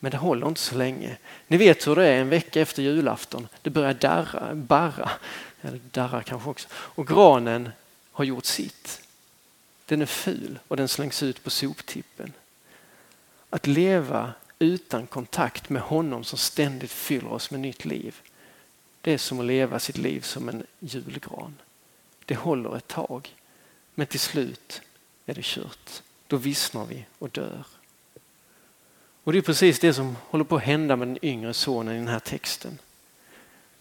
Men 0.00 0.10
det 0.10 0.16
håller 0.16 0.48
inte 0.48 0.60
så 0.60 0.74
länge. 0.74 1.16
Ni 1.46 1.56
vet 1.56 1.86
hur 1.86 1.96
det 1.96 2.06
är 2.06 2.20
en 2.20 2.28
vecka 2.28 2.60
efter 2.60 2.82
julafton. 2.82 3.48
Det 3.62 3.70
börjar 3.70 3.94
darra, 3.94 4.54
barra, 4.54 5.10
eller 5.60 5.80
darra 5.90 6.22
kanske 6.22 6.50
också. 6.50 6.68
Och 6.72 7.06
granen 7.06 7.70
har 8.12 8.24
gjort 8.24 8.44
sitt. 8.44 9.00
Den 9.86 10.02
är 10.02 10.06
ful 10.06 10.58
och 10.68 10.76
den 10.76 10.88
slängs 10.88 11.22
ut 11.22 11.44
på 11.44 11.50
soptippen. 11.50 12.32
Att 13.50 13.66
leva 13.66 14.32
utan 14.58 15.06
kontakt 15.06 15.68
med 15.68 15.82
honom 15.82 16.24
som 16.24 16.38
ständigt 16.38 16.90
fyller 16.90 17.32
oss 17.32 17.50
med 17.50 17.60
nytt 17.60 17.84
liv 17.84 18.14
det 19.04 19.12
är 19.12 19.18
som 19.18 19.40
att 19.40 19.46
leva 19.46 19.78
sitt 19.78 19.98
liv 19.98 20.20
som 20.20 20.48
en 20.48 20.66
julgran. 20.78 21.54
Det 22.24 22.34
håller 22.34 22.76
ett 22.76 22.88
tag, 22.88 23.34
men 23.94 24.06
till 24.06 24.20
slut 24.20 24.82
är 25.26 25.34
det 25.34 25.44
kört. 25.44 26.02
Då 26.26 26.36
vissnar 26.36 26.86
vi 26.86 27.06
och 27.18 27.30
dör. 27.30 27.64
Och 29.24 29.32
Det 29.32 29.38
är 29.38 29.42
precis 29.42 29.78
det 29.78 29.94
som 29.94 30.16
håller 30.20 30.44
på 30.44 30.56
att 30.56 30.62
hända 30.62 30.96
med 30.96 31.08
den 31.08 31.24
yngre 31.24 31.54
sonen 31.54 31.94
i 31.94 31.98
den 31.98 32.08
här 32.08 32.20
texten. 32.20 32.78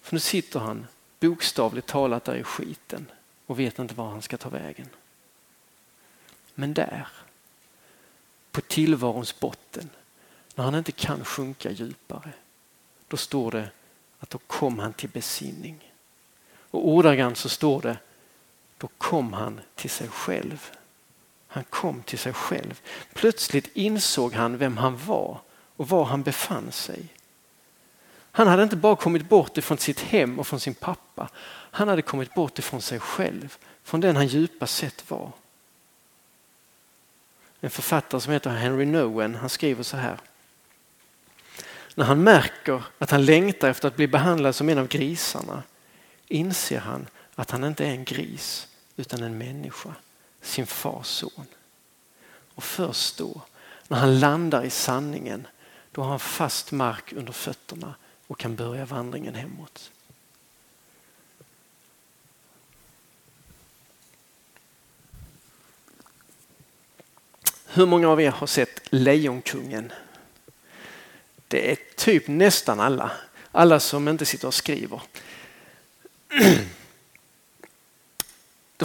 För 0.01 0.15
nu 0.15 0.19
sitter 0.19 0.60
han 0.60 0.88
bokstavligt 1.19 1.88
talat 1.88 2.25
där 2.25 2.36
i 2.36 2.43
skiten 2.43 3.06
och 3.45 3.60
vet 3.60 3.79
inte 3.79 3.93
var 3.93 4.10
han 4.10 4.21
ska 4.21 4.38
ta 4.38 4.49
vägen. 4.49 4.89
Men 6.56 6.73
där, 6.73 7.08
på 8.51 8.62
tillvarons 8.62 9.39
botten, 9.39 9.89
när 10.56 10.63
han 10.63 10.75
inte 10.75 10.91
kan 10.91 11.25
sjunka 11.25 11.71
djupare, 11.71 12.32
då 13.08 13.17
står 13.17 13.51
det 13.51 13.69
att 14.19 14.29
då 14.29 14.38
kom 14.38 14.79
han 14.79 14.93
till 14.93 15.10
besinning. 15.10 15.91
Och 16.56 16.88
ordagrant 16.88 17.38
så 17.38 17.49
står 17.49 17.82
det, 17.82 17.97
då 18.77 18.88
kom 18.88 19.34
han 19.34 19.62
till 19.75 19.89
sig 19.89 20.08
själv. 20.08 20.71
Han 21.53 21.63
kom 21.63 22.03
till 22.03 22.19
sig 22.19 22.33
själv. 22.33 22.81
Plötsligt 23.13 23.69
insåg 23.73 24.33
han 24.33 24.57
vem 24.57 24.77
han 24.77 24.97
var 25.05 25.41
och 25.75 25.89
var 25.89 26.05
han 26.05 26.23
befann 26.23 26.71
sig. 26.71 27.07
Han 28.31 28.47
hade 28.47 28.63
inte 28.63 28.75
bara 28.75 28.95
kommit 28.95 29.29
bort 29.29 29.57
ifrån 29.57 29.77
sitt 29.77 29.99
hem 29.99 30.39
och 30.39 30.47
från 30.47 30.59
sin 30.59 30.73
pappa. 30.73 31.29
Han 31.71 31.87
hade 31.87 32.01
kommit 32.01 32.33
bort 32.33 32.59
ifrån 32.59 32.81
sig 32.81 32.99
själv, 32.99 33.57
från 33.83 34.01
den 34.01 34.15
han 34.15 34.27
djupast 34.27 34.77
sett 34.77 35.11
var. 35.11 35.31
En 37.61 37.69
författare 37.69 38.21
som 38.21 38.33
heter 38.33 38.49
Henry 38.49 38.85
Nowen, 38.85 39.35
han 39.35 39.49
skriver 39.49 39.83
så 39.83 39.97
här. 39.97 40.17
När 41.95 42.05
han 42.05 42.23
märker 42.23 42.83
att 42.97 43.11
han 43.11 43.25
längtar 43.25 43.69
efter 43.69 43.87
att 43.87 43.95
bli 43.95 44.07
behandlad 44.07 44.55
som 44.55 44.69
en 44.69 44.77
av 44.77 44.87
grisarna 44.87 45.63
inser 46.27 46.79
han 46.79 47.07
att 47.35 47.51
han 47.51 47.63
inte 47.63 47.85
är 47.85 47.91
en 47.91 48.03
gris 48.03 48.67
utan 48.95 49.23
en 49.23 49.37
människa, 49.37 49.95
sin 50.43 50.67
fars 50.67 51.08
son. 51.08 51.45
Och 52.56 52.63
först 52.63 53.17
då, 53.17 53.41
när 53.88 53.97
han 53.97 54.19
landar 54.19 54.63
i 54.63 54.69
sanningen, 54.69 55.47
då 55.91 56.01
har 56.01 56.10
han 56.10 56.19
fast 56.19 56.71
mark 56.71 57.13
under 57.13 57.34
fötterna 57.34 57.95
och 58.27 58.39
kan 58.39 58.56
börja 58.56 58.86
vandringen 58.86 59.36
hemåt. 59.36 59.91
Hur 67.65 67.86
många 67.86 68.10
av 68.10 68.21
er 68.21 68.32
har 68.32 68.47
sett 68.47 68.82
Lejonkungen? 68.89 69.91
Det 71.47 71.71
är 71.71 71.77
typ 71.95 72.27
nästan 72.27 72.79
alla. 72.79 73.12
Alla 73.51 73.79
som 73.79 74.08
inte 74.08 74.25
sitter 74.25 74.47
och 74.47 74.53
skriver. 74.53 75.01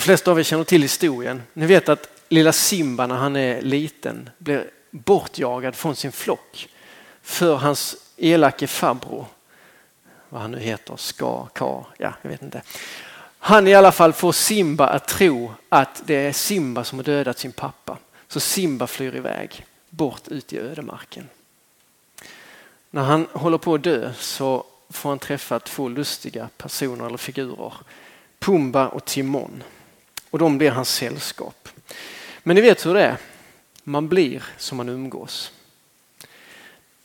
De 0.09 0.11
flesta 0.11 0.31
av 0.31 0.39
er 0.39 0.43
känner 0.43 0.65
till 0.65 0.83
historien. 0.83 1.43
Ni 1.53 1.67
vet 1.67 1.89
att 1.89 2.09
lilla 2.29 2.53
Simba 2.53 3.07
när 3.07 3.15
han 3.15 3.37
är 3.37 3.63
liten 3.63 4.31
blir 4.39 4.71
bortjagad 4.91 5.75
från 5.75 5.97
sin 5.97 6.13
flock 6.13 6.69
för 7.23 7.55
hans 7.55 7.97
elake 8.17 8.67
farbror. 8.67 9.27
Vad 10.29 10.43
han 10.43 10.51
nu 10.51 10.59
heter, 10.59 10.97
Ska, 10.97 11.47
Ka, 11.47 11.87
ja 11.99 12.15
jag 12.23 12.31
vet 12.31 12.43
inte. 12.43 12.63
Han 13.39 13.69
i 13.69 13.75
alla 13.75 13.93
fall 13.93 14.13
får 14.13 14.33
Simba 14.33 14.87
att 14.87 15.09
tro 15.09 15.53
att 15.69 16.03
det 16.07 16.15
är 16.15 16.33
Simba 16.33 16.85
som 16.85 16.99
har 16.99 17.05
dödat 17.05 17.39
sin 17.39 17.53
pappa. 17.53 17.99
Så 18.29 18.41
Simba 18.41 18.87
flyr 18.87 19.17
iväg 19.17 19.67
bort 19.91 20.29
ut 20.29 20.53
i 20.53 20.59
ödemarken. 20.59 21.29
När 22.91 23.03
han 23.03 23.27
håller 23.33 23.59
på 23.59 23.75
att 23.75 23.83
dö 23.83 24.13
så 24.19 24.65
får 24.91 25.09
han 25.09 25.19
träffa 25.19 25.61
två 25.61 25.89
lustiga 25.89 26.49
personer 26.57 27.07
eller 27.07 27.19
figurer. 27.19 27.75
Pumba 28.39 28.89
och 28.89 29.05
Timon. 29.05 29.63
Och 30.31 30.39
de 30.39 30.59
blir 30.59 30.71
hans 30.71 30.95
sällskap. 30.95 31.69
Men 32.43 32.55
ni 32.55 32.61
vet 32.61 32.87
hur 32.87 32.95
det 32.95 33.03
är. 33.03 33.17
Man 33.85 34.09
blir 34.09 34.45
som 34.57 34.77
man 34.77 34.89
umgås. 34.89 35.53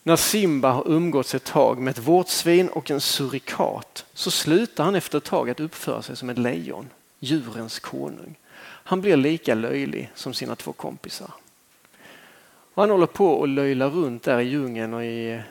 När 0.03 0.15
Simba 0.15 0.71
har 0.71 0.87
umgåtts 0.87 1.35
ett 1.35 1.43
tag 1.43 1.79
med 1.79 1.91
ett 1.91 2.07
vårtsvin 2.07 2.69
och 2.69 2.91
en 2.91 3.01
surikat 3.01 4.05
så 4.13 4.31
slutar 4.31 4.83
han 4.83 4.95
efter 4.95 5.17
ett 5.17 5.23
tag 5.23 5.49
att 5.49 5.59
uppföra 5.59 6.01
sig 6.01 6.15
som 6.15 6.29
ett 6.29 6.37
lejon, 6.37 6.89
djurens 7.19 7.79
konung. 7.79 8.35
Han 8.61 9.01
blir 9.01 9.17
lika 9.17 9.55
löjlig 9.55 10.11
som 10.15 10.33
sina 10.33 10.55
två 10.55 10.73
kompisar. 10.73 11.31
Och 12.73 12.83
han 12.83 12.89
håller 12.89 13.05
på 13.05 13.27
och 13.27 13.47
löjlar 13.47 13.89
runt 13.89 14.23
där 14.23 14.39
i 14.39 14.43
djungeln 14.43 14.93
och 14.93 15.03
i 15.03 15.41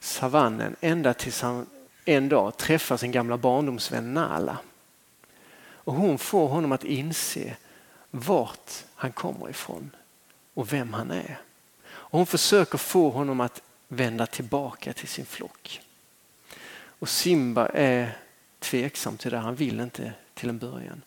savannen 0.00 0.76
ända 0.80 1.14
tills 1.14 1.42
han 1.42 1.66
en 2.04 2.28
dag 2.28 2.56
träffar 2.56 2.96
sin 2.96 3.12
gamla 3.12 3.36
barndomsvän 3.36 4.14
Nala. 4.14 4.58
Och 5.84 5.94
hon 5.94 6.18
får 6.18 6.48
honom 6.48 6.72
att 6.72 6.84
inse 6.84 7.56
vart 8.10 8.70
han 8.94 9.12
kommer 9.12 9.50
ifrån 9.50 9.90
och 10.54 10.72
vem 10.72 10.92
han 10.92 11.10
är. 11.10 11.38
Och 11.86 12.18
hon 12.18 12.26
försöker 12.26 12.78
få 12.78 13.10
honom 13.10 13.40
att 13.40 13.62
vända 13.88 14.26
tillbaka 14.26 14.92
till 14.92 15.08
sin 15.08 15.26
flock. 15.26 15.80
Och 16.98 17.08
Simba 17.08 17.66
är 17.66 18.16
tveksam 18.58 19.16
till 19.16 19.30
det, 19.30 19.38
han 19.38 19.54
vill 19.54 19.80
inte 19.80 20.12
till 20.34 20.48
en 20.48 20.58
början. 20.58 21.02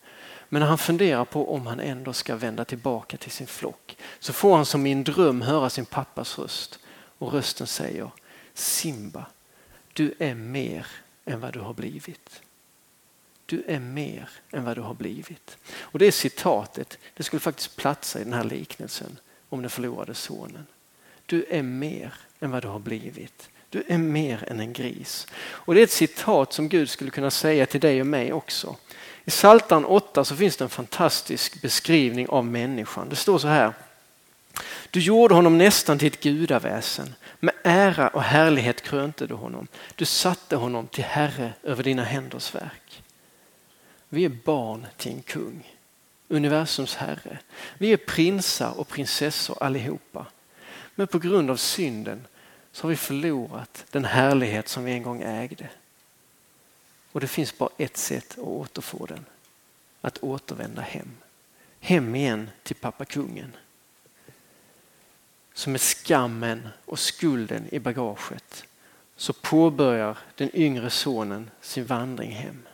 Men 0.50 0.60
när 0.60 0.68
han 0.68 0.78
funderar 0.78 1.26
på 1.26 1.54
om 1.54 1.68
han 1.68 1.80
ändå 1.80 2.14
ska 2.14 2.36
vända 2.36 2.66
tillbaka 2.66 3.18
till 3.18 3.32
sin 3.32 3.48
flock 3.48 3.98
så 4.20 4.34
får 4.34 4.56
han 4.56 4.66
som 4.66 4.86
i 4.86 4.92
en 4.92 5.04
dröm 5.04 5.42
höra 5.42 5.70
sin 5.70 5.86
pappas 5.86 6.40
röst. 6.40 6.80
Och 7.18 7.34
rösten 7.34 7.68
säger 7.68 8.12
Simba, 8.54 9.26
du 9.94 10.14
är 10.20 10.36
mer 10.36 10.88
än 11.26 11.40
vad 11.40 11.54
du 11.54 11.60
har 11.60 11.74
blivit. 11.74 12.42
Du 13.48 13.64
är 13.68 13.80
mer 13.80 14.30
än 14.52 14.64
vad 14.64 14.78
du 14.78 14.82
har 14.82 14.94
blivit. 14.94 15.58
Och 15.80 16.00
det 16.00 16.12
citatet, 16.12 16.98
det 17.14 17.24
skulle 17.24 17.40
faktiskt 17.40 17.76
platsa 17.76 18.20
i 18.20 18.24
den 18.24 18.34
här 18.34 18.44
liknelsen 18.44 19.18
om 19.50 19.62
den 19.62 19.70
förlorade 19.70 20.14
sonen. 20.14 20.68
Du 21.26 21.46
är 21.50 21.64
mer 21.64 22.14
än 22.40 22.52
vad 22.52 22.64
du 22.64 22.68
har 22.68 22.80
blivit. 22.80 23.50
Du 23.70 23.84
är 23.88 23.98
mer 23.98 24.44
än 24.48 24.60
en 24.60 24.74
gris. 24.74 25.28
Och 25.38 25.74
det 25.74 25.82
är 25.82 25.84
ett 25.84 25.92
citat 25.92 26.54
som 26.54 26.70
Gud 26.70 26.90
skulle 26.90 27.12
kunna 27.12 27.32
säga 27.32 27.66
till 27.66 27.80
dig 27.80 28.02
och 28.02 28.08
mig 28.08 28.34
också. 28.34 28.76
I 29.26 29.30
Psaltaren 29.30 29.86
8 29.86 30.26
så 30.26 30.36
finns 30.36 30.58
det 30.58 30.66
en 30.66 30.70
fantastisk 30.70 31.62
beskrivning 31.62 32.30
av 32.30 32.46
människan. 32.46 33.10
Det 33.10 33.16
står 33.16 33.38
så 33.38 33.48
här. 33.48 33.74
Du 34.92 35.00
gjorde 35.00 35.36
honom 35.36 35.58
nästan 35.58 36.00
till 36.00 36.08
ett 36.08 36.24
gudaväsen. 36.24 37.14
Med 37.40 37.54
ära 37.64 38.08
och 38.08 38.24
härlighet 38.24 38.82
krönte 38.82 39.28
du 39.28 39.34
honom. 39.34 39.68
Du 39.96 40.06
satte 40.06 40.56
honom 40.56 40.88
till 40.88 41.04
herre 41.04 41.54
över 41.64 41.84
dina 41.84 42.04
händers 42.04 42.56
verk. 42.56 43.04
Vi 44.10 44.26
är 44.26 44.30
barn 44.30 44.88
till 44.98 45.12
en 45.12 45.22
kung, 45.22 45.74
universums 46.28 46.96
herre. 46.96 47.40
Vi 47.78 47.94
är 47.94 47.98
prinsar 47.98 48.80
och 48.80 48.88
prinsessor 48.88 49.64
allihopa. 49.64 50.26
Men 50.96 51.08
på 51.08 51.20
grund 51.20 51.50
av 51.50 51.56
synden 51.56 52.28
så 52.72 52.84
har 52.84 52.90
vi 52.90 52.96
förlorat 52.96 53.86
den 53.92 54.06
härlighet 54.06 54.68
som 54.68 54.84
vi 54.84 54.92
en 54.92 55.04
gång 55.04 55.22
ägde. 55.22 55.70
Och 57.12 57.20
det 57.20 57.28
finns 57.28 57.58
bara 57.58 57.70
ett 57.78 57.98
sätt 57.98 58.32
att 58.32 58.38
återfå 58.38 59.06
den. 59.06 59.26
Att 60.02 60.24
återvända 60.24 60.82
hem. 60.82 61.18
Hem 61.80 62.16
igen 62.16 62.50
till 62.64 62.76
pappa 62.76 63.06
kungen. 63.06 63.56
Så 65.54 65.70
med 65.70 65.82
skammen 65.82 66.68
och 66.86 67.00
skulden 67.00 67.68
i 67.72 67.80
bagaget 67.80 68.66
så 69.16 69.34
påbörjar 69.34 70.18
den 70.36 70.56
yngre 70.56 70.90
sonen 70.90 71.50
sin 71.62 71.86
vandring 71.86 72.32
hem. 72.32 72.68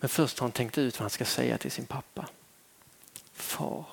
Men 0.00 0.08
först 0.08 0.38
har 0.38 0.44
han 0.44 0.52
tänkt 0.52 0.78
ut 0.78 0.98
vad 0.98 1.02
han 1.02 1.10
ska 1.10 1.24
säga 1.24 1.58
till 1.58 1.70
sin 1.70 1.86
pappa. 1.86 2.28
Far, 3.32 3.84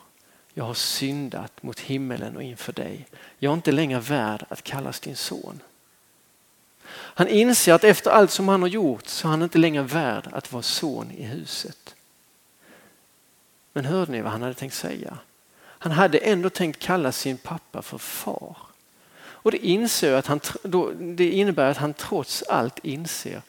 jag 0.53 0.63
har 0.63 0.73
syndat 0.73 1.63
mot 1.63 1.79
himmelen 1.79 2.35
och 2.35 2.43
inför 2.43 2.73
dig. 2.73 3.07
Jag 3.39 3.49
är 3.49 3.53
inte 3.53 3.71
längre 3.71 3.99
värd 3.99 4.45
att 4.49 4.63
kallas 4.63 4.99
din 4.99 5.15
son. 5.15 5.59
Han 6.89 7.27
inser 7.27 7.73
att 7.73 7.83
efter 7.83 8.11
allt 8.11 8.31
som 8.31 8.47
han 8.47 8.61
har 8.61 8.69
gjort 8.69 9.07
så 9.07 9.27
är 9.27 9.29
han 9.29 9.41
inte 9.41 9.57
längre 9.57 9.83
värd 9.83 10.27
att 10.31 10.51
vara 10.51 10.63
son 10.63 11.11
i 11.11 11.23
huset. 11.23 11.95
Men 13.73 13.85
hörde 13.85 14.11
ni 14.11 14.21
vad 14.21 14.31
han 14.31 14.41
hade 14.41 14.53
tänkt 14.53 14.75
säga? 14.75 15.17
Han 15.59 15.91
hade 15.91 16.17
ändå 16.17 16.49
tänkt 16.49 16.79
kalla 16.79 17.11
sin 17.11 17.37
pappa 17.37 17.81
för 17.81 17.97
far. 17.97 18.57
Och 19.15 19.51
det, 19.51 19.65
inser 19.65 20.13
att 20.13 20.27
han, 20.27 20.39
det 21.15 21.29
innebär 21.29 21.71
att 21.71 21.77
han 21.77 21.93
trots 21.93 22.43
allt 22.43 22.79
inser 22.79 23.41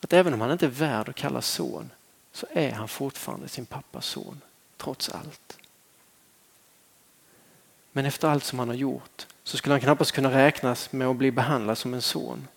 att 0.00 0.12
även 0.12 0.34
om 0.34 0.40
han 0.40 0.50
inte 0.50 0.66
är 0.66 0.70
värd 0.70 1.08
att 1.08 1.16
kallas 1.16 1.46
son 1.46 1.90
så 2.32 2.46
är 2.52 2.72
han 2.72 2.88
fortfarande 2.88 3.48
sin 3.48 3.66
pappas 3.66 4.06
son, 4.06 4.40
trots 4.76 5.08
allt. 5.08 5.58
Men 7.92 8.06
efter 8.06 8.28
allt 8.28 8.44
som 8.44 8.58
han 8.58 8.68
har 8.68 8.76
gjort 8.76 9.26
så 9.42 9.56
skulle 9.56 9.72
han 9.72 9.80
knappast 9.80 10.12
kunna 10.12 10.30
räknas 10.30 10.92
med 10.92 11.08
att 11.08 11.16
bli 11.16 11.30
behandlad 11.30 11.78
som 11.78 11.94
en 11.94 12.02
son. 12.02 12.48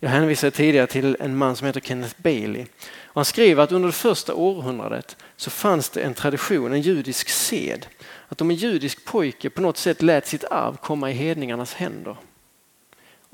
Jag 0.00 0.10
hänvisade 0.10 0.50
tidigare 0.50 0.86
till 0.86 1.16
en 1.20 1.36
man 1.36 1.56
som 1.56 1.66
heter 1.66 1.80
Kenneth 1.80 2.14
Bailey. 2.22 2.66
Och 3.04 3.14
han 3.14 3.24
skriver 3.24 3.62
att 3.62 3.72
under 3.72 3.86
det 3.86 3.92
första 3.92 4.34
århundradet 4.34 5.16
så 5.36 5.50
fanns 5.50 5.90
det 5.90 6.02
en 6.02 6.14
tradition, 6.14 6.72
en 6.72 6.80
judisk 6.80 7.28
sed, 7.28 7.86
att 8.28 8.40
om 8.40 8.50
en 8.50 8.56
judisk 8.56 9.04
pojke 9.04 9.50
på 9.50 9.60
något 9.60 9.76
sätt 9.76 10.02
lät 10.02 10.26
sitt 10.26 10.44
arv 10.44 10.76
komma 10.76 11.10
i 11.10 11.14
hedningarnas 11.14 11.74
händer 11.74 12.16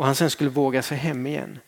och 0.01 0.07
han 0.07 0.15
sen 0.15 0.31
skulle 0.31 0.51
våga 0.51 0.83
sig 0.83 0.99
hem 0.99 1.27
igen, 1.27 1.59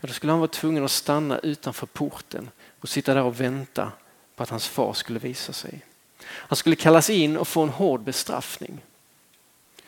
ja, 0.00 0.06
då 0.06 0.12
skulle 0.12 0.32
han 0.32 0.40
vara 0.40 0.48
tvungen 0.48 0.84
att 0.84 0.90
stanna 0.90 1.38
utanför 1.38 1.86
porten 1.86 2.50
och 2.80 2.88
sitta 2.88 3.14
där 3.14 3.22
och 3.22 3.40
vänta 3.40 3.92
på 4.36 4.42
att 4.42 4.50
hans 4.50 4.68
far 4.68 4.92
skulle 4.92 5.18
visa 5.18 5.52
sig. 5.52 5.80
Han 6.24 6.56
skulle 6.56 6.76
kallas 6.76 7.10
in 7.10 7.36
och 7.36 7.48
få 7.48 7.62
en 7.62 7.68
hård 7.68 8.00
bestraffning. 8.00 8.80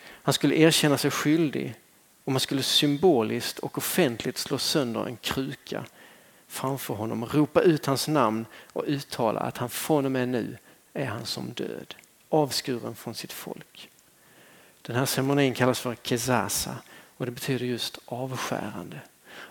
Han 0.00 0.34
skulle 0.34 0.56
erkänna 0.56 0.98
sig 0.98 1.10
skyldig 1.10 1.74
och 2.24 2.32
man 2.32 2.40
skulle 2.40 2.62
symboliskt 2.62 3.58
och 3.58 3.78
offentligt 3.78 4.38
slå 4.38 4.58
sönder 4.58 5.06
en 5.06 5.16
kruka 5.16 5.84
framför 6.48 6.94
honom, 6.94 7.24
ropa 7.24 7.60
ut 7.60 7.86
hans 7.86 8.08
namn 8.08 8.46
och 8.72 8.84
uttala 8.86 9.40
att 9.40 9.58
han 9.58 9.70
från 9.70 10.04
och 10.04 10.12
med 10.12 10.28
nu 10.28 10.56
är 10.92 11.06
han 11.06 11.26
som 11.26 11.52
död, 11.52 11.94
avskuren 12.28 12.94
från 12.94 13.14
sitt 13.14 13.32
folk. 13.32 13.90
Den 14.82 14.96
här 14.96 15.06
ceremonin 15.06 15.54
kallas 15.54 15.80
för 15.80 15.94
kezasa 15.94 16.76
och 17.16 17.26
det 17.26 17.32
betyder 17.32 17.66
just 17.66 17.98
avskärande. 18.04 19.00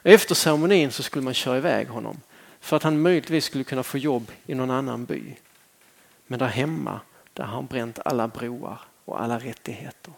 Efter 0.04 0.36
ceremonin 0.36 0.92
så 0.92 1.04
skulle 1.04 1.24
man 1.24 1.34
köra 1.34 1.58
iväg 1.58 1.88
honom 1.88 2.22
för 2.60 2.78
att 2.78 2.84
han 2.84 3.02
möjligtvis 3.02 3.46
skulle 3.46 3.64
kunna 3.64 3.84
få 3.84 3.98
jobb 3.98 4.32
i 4.46 4.56
någon 4.56 4.72
annan 4.72 5.06
by. 5.06 5.36
Men 6.28 6.40
där 6.40 6.48
hemma, 6.48 7.00
där 7.34 7.44
har 7.44 7.56
han 7.56 7.66
bränt 7.66 8.00
alla 8.06 8.28
broar 8.28 8.80
och 9.06 9.22
alla 9.22 9.40
rättigheter. 9.40 10.14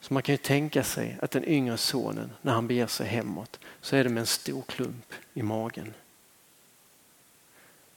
Så 0.00 0.14
man 0.14 0.22
kan 0.22 0.32
ju 0.32 0.36
tänka 0.36 0.84
sig 0.84 1.18
att 1.22 1.30
den 1.30 1.44
yngre 1.44 1.76
sonen 1.76 2.32
när 2.42 2.52
han 2.52 2.66
beger 2.66 2.86
sig 2.86 3.06
hemåt 3.06 3.58
så 3.80 3.96
är 3.96 4.04
det 4.04 4.10
med 4.10 4.20
en 4.20 4.26
stor 4.26 4.62
klump 4.62 5.12
i 5.34 5.42
magen. 5.42 5.94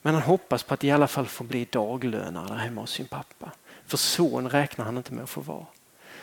Men 0.01 0.13
han 0.13 0.24
hoppas 0.24 0.63
på 0.63 0.74
att 0.74 0.84
i 0.84 0.91
alla 0.91 1.07
fall 1.07 1.26
få 1.26 1.43
bli 1.43 1.68
daglönare 1.72 2.47
där 2.47 2.55
hemma 2.55 2.82
hos 2.82 2.91
sin 2.91 3.07
pappa. 3.07 3.51
För 3.86 3.97
son 3.97 4.49
räknar 4.49 4.86
han 4.86 4.97
inte 4.97 5.13
med 5.13 5.24
att 5.24 5.30
få 5.30 5.41
vara. 5.41 5.66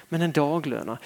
Men 0.08 0.22
en 0.22 0.32
daglönare, 0.32 0.98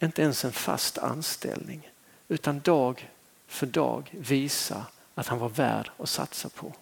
inte 0.00 0.22
ens 0.22 0.44
en 0.44 0.52
fast 0.52 0.98
anställning 0.98 1.90
utan 2.28 2.60
dag 2.60 3.10
för 3.46 3.66
dag 3.66 4.10
visa 4.18 4.86
att 5.14 5.26
han 5.26 5.38
var 5.38 5.48
värd 5.48 5.90
att 5.98 6.08
satsa 6.08 6.48
på. 6.48 6.72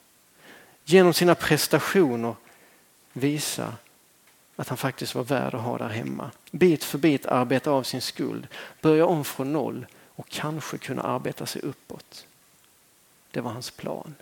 Genom 0.85 1.15
sina 1.15 1.35
prestationer 1.35 2.35
visa 3.13 3.75
att 4.57 4.69
han 4.69 4.79
faktiskt 4.79 5.15
var 5.15 5.25
värd 5.25 5.55
att 5.55 5.63
ha 5.63 5.79
där 5.79 5.89
hemma. 5.89 6.31
Bit 6.51 6.85
för 6.85 6.99
bit 6.99 7.27
arbeta 7.27 7.71
av 7.71 7.83
sin 7.83 8.03
skuld, 8.03 8.47
börja 8.81 9.07
om 9.07 9.25
från 9.25 9.53
noll 9.53 9.87
och 9.95 10.29
kanske 10.29 10.79
kunna 10.79 11.03
arbeta 11.03 11.47
sig 11.47 11.63
uppåt. 11.63 12.27
Det 13.31 13.41
var 13.41 13.51
hans 13.51 13.71
plan. 13.71 14.15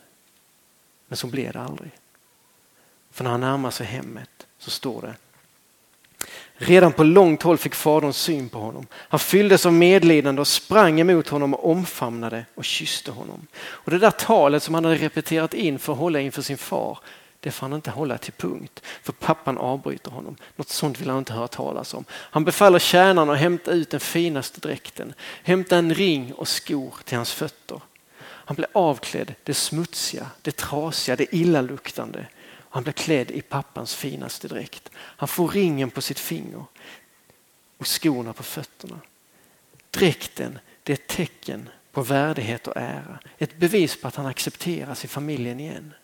Men 1.07 1.17
så 1.17 1.27
blev 1.27 1.53
det 1.53 1.61
aldrig. 1.61 1.91
För 3.11 3.25
när 3.25 3.31
han 3.31 3.41
närmar 3.41 3.71
sig 3.71 3.87
hemmet 3.87 4.47
så 4.59 4.71
står 4.71 5.03
det 5.03 5.15
Redan 6.57 6.93
på 6.93 7.05
långt 7.05 7.43
håll 7.43 7.59
fick 7.59 7.75
fadern 7.75 8.13
syn 8.13 8.49
på 8.49 8.59
honom. 8.59 8.87
Han 8.95 9.21
fylldes 9.21 9.67
av 9.67 9.73
medlidande 9.73 10.41
och 10.41 10.49
sprang 10.49 11.01
emot 11.01 11.29
honom 11.29 11.55
och 11.55 11.71
omfamnade 11.71 12.45
och 12.55 12.65
kysste 12.65 13.11
honom. 13.11 13.47
Och 13.57 13.91
Det 13.91 13.99
där 13.99 14.11
talet 14.11 14.63
som 14.63 14.75
han 14.75 14.85
hade 14.85 14.97
repeterat 14.97 15.55
in 15.55 15.79
för 15.79 15.93
att 15.93 15.99
hålla 15.99 16.21
inför 16.21 16.43
sin 16.43 16.59
far, 16.59 16.99
det 17.41 17.51
får 17.51 17.67
han 17.67 17.77
inte 17.77 17.91
hålla 17.91 18.19
till 18.19 18.33
punkt. 18.33 18.83
För 19.03 19.13
pappan 19.13 19.59
avbryter 19.59 20.11
honom. 20.11 20.37
Något 20.57 20.69
sånt 20.69 21.01
vill 21.01 21.09
han 21.09 21.19
inte 21.19 21.33
höra 21.33 21.49
talas 21.49 21.95
om. 21.95 22.05
Han 22.11 22.45
befaller 22.45 22.79
tjänaren 22.79 23.31
att 23.31 23.39
hämta 23.39 23.71
ut 23.71 23.91
den 23.91 24.01
finaste 24.01 24.61
dräkten, 24.61 25.15
hämta 25.43 25.77
en 25.77 25.95
ring 25.95 26.33
och 26.33 26.49
skor 26.49 26.95
till 27.05 27.17
hans 27.17 27.33
fötter. 27.33 27.81
Han 28.47 28.55
blir 28.57 28.67
avklädd 28.73 29.35
det 29.43 29.55
smutsiga, 29.55 30.27
det 30.43 30.57
trasiga, 30.57 31.17
det 31.17 31.35
illaluktande. 31.35 32.27
Han 32.75 32.83
blir 32.83 32.93
klädd 32.93 33.31
i 33.31 33.43
pappans 33.43 33.95
finaste 33.95 34.49
dräkt. 34.49 34.91
Han 34.97 35.29
får 35.29 35.49
ringen 35.49 35.91
på 35.91 36.03
sitt 36.03 36.19
finger 36.19 36.65
och 37.79 37.87
skorna 37.87 38.33
på 38.33 38.43
fötterna. 38.43 39.01
Dräkten 39.91 40.59
det 40.83 40.93
är 40.93 40.95
ett 40.95 41.07
tecken 41.07 41.69
på 41.93 42.03
värdighet 42.03 42.67
och 42.67 42.77
ära. 42.77 43.19
Ett 43.39 43.57
bevis 43.57 44.01
på 44.01 44.09
att 44.09 44.17
han 44.17 44.27
accepteras 44.27 45.05
i 45.05 45.09
familjen 45.09 45.61
igen. 45.61 45.95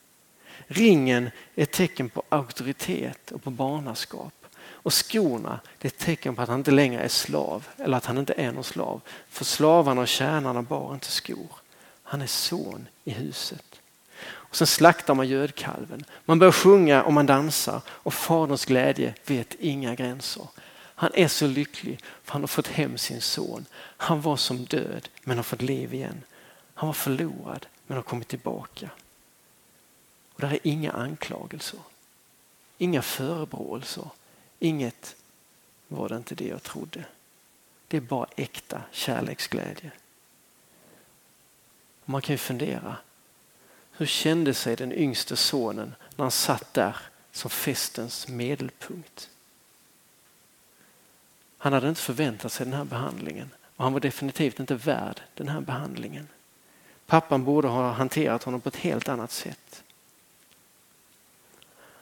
Ringen 0.66 1.30
är 1.54 1.62
ett 1.62 1.72
tecken 1.72 2.08
på 2.08 2.22
auktoritet 2.28 3.32
och 3.32 3.42
på 3.42 3.50
barnaskap. 3.50 4.46
Och 4.60 4.94
skorna 4.94 5.60
det 5.78 5.88
är 5.88 5.92
ett 5.92 5.98
tecken 5.98 6.36
på 6.36 6.42
att 6.42 6.48
han 6.48 6.58
inte 6.58 6.70
längre 6.70 7.02
är 7.02 7.08
slav 7.08 7.68
eller 7.76 7.96
att 7.96 8.06
han 8.06 8.18
inte 8.18 8.34
är 8.36 8.52
någon 8.52 8.64
slav. 8.64 9.00
För 9.28 9.44
slavarna 9.44 10.00
och 10.00 10.08
tjänarna 10.08 10.62
bar 10.62 10.94
inte 10.94 11.10
skor. 11.10 11.48
Han 12.02 12.22
är 12.22 12.26
son 12.26 12.88
i 13.04 13.10
huset. 13.10 13.79
Och 14.26 14.56
sen 14.56 14.66
slaktar 14.66 15.14
man 15.14 15.28
gödkalven. 15.28 16.04
Man 16.24 16.38
börjar 16.38 16.52
sjunga 16.52 17.02
och 17.02 17.12
man 17.12 17.26
dansar 17.26 17.82
och 17.86 18.14
faderns 18.14 18.64
glädje 18.64 19.14
vet 19.26 19.54
inga 19.54 19.94
gränser. 19.94 20.48
Han 21.00 21.10
är 21.14 21.28
så 21.28 21.46
lycklig 21.46 22.00
för 22.22 22.32
han 22.32 22.42
har 22.42 22.48
fått 22.48 22.66
hem 22.68 22.98
sin 22.98 23.20
son. 23.20 23.66
Han 23.96 24.20
var 24.20 24.36
som 24.36 24.64
död 24.64 25.08
men 25.24 25.36
har 25.36 25.44
fått 25.44 25.62
liv 25.62 25.94
igen. 25.94 26.22
Han 26.74 26.86
var 26.86 26.94
förlorad 26.94 27.66
men 27.86 27.96
har 27.96 28.02
kommit 28.02 28.28
tillbaka. 28.28 28.90
Och 30.32 30.40
där 30.40 30.52
är 30.52 30.58
inga 30.62 30.92
anklagelser. 30.92 31.80
Inga 32.78 33.02
förebråelser. 33.02 34.10
Inget 34.58 35.16
var 35.88 36.08
det 36.08 36.16
inte 36.16 36.34
det 36.34 36.46
jag 36.48 36.62
trodde. 36.62 37.04
Det 37.88 37.96
är 37.96 38.00
bara 38.00 38.26
äkta 38.36 38.82
kärleksglädje. 38.92 39.90
Man 42.04 42.22
kan 42.22 42.34
ju 42.34 42.38
fundera. 42.38 42.96
Hur 44.00 44.06
kände 44.06 44.54
sig 44.54 44.76
den 44.76 44.92
yngste 44.92 45.36
sonen 45.36 45.94
när 46.16 46.24
han 46.24 46.30
satt 46.30 46.74
där 46.74 46.96
som 47.32 47.50
festens 47.50 48.28
medelpunkt? 48.28 49.30
Han 51.58 51.72
hade 51.72 51.88
inte 51.88 52.00
förväntat 52.00 52.52
sig 52.52 52.66
den 52.66 52.74
här 52.74 52.84
behandlingen 52.84 53.50
och 53.76 53.84
han 53.84 53.92
var 53.92 54.00
definitivt 54.00 54.60
inte 54.60 54.74
värd 54.74 55.20
den 55.34 55.48
här 55.48 55.60
behandlingen. 55.60 56.28
Pappan 57.06 57.44
borde 57.44 57.68
ha 57.68 57.92
hanterat 57.92 58.42
honom 58.42 58.60
på 58.60 58.68
ett 58.68 58.76
helt 58.76 59.08
annat 59.08 59.32
sätt. 59.32 59.82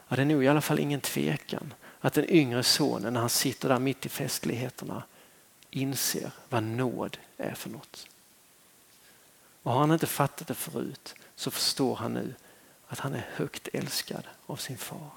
Ja, 0.09 0.17
det 0.17 0.23
är 0.23 0.27
nog 0.27 0.45
i 0.45 0.49
alla 0.49 0.61
fall 0.61 0.79
ingen 0.79 1.01
tvekan 1.01 1.75
att 2.01 2.15
den 2.15 2.31
yngre 2.31 2.63
sonen 2.63 3.13
när 3.13 3.21
han 3.21 3.31
sitter 3.31 3.69
där 3.69 3.79
mitt 3.79 4.07
i 4.07 4.09
festligheterna 4.09 5.03
inser 5.71 6.31
vad 6.49 6.63
nåd 6.63 7.19
är 7.37 7.55
för 7.55 7.71
något. 7.71 8.07
Och 9.63 9.73
har 9.73 9.81
han 9.81 9.93
inte 9.93 10.07
fattat 10.07 10.49
det 10.49 10.55
förut 10.55 11.15
så 11.39 11.51
förstår 11.51 11.97
han 11.97 12.15
nu 12.15 12.35
att 12.87 12.99
han 12.99 13.15
är 13.15 13.29
högt 13.33 13.69
älskad 13.73 14.25
av 14.47 14.57
sin 14.57 14.79
far. 14.79 15.11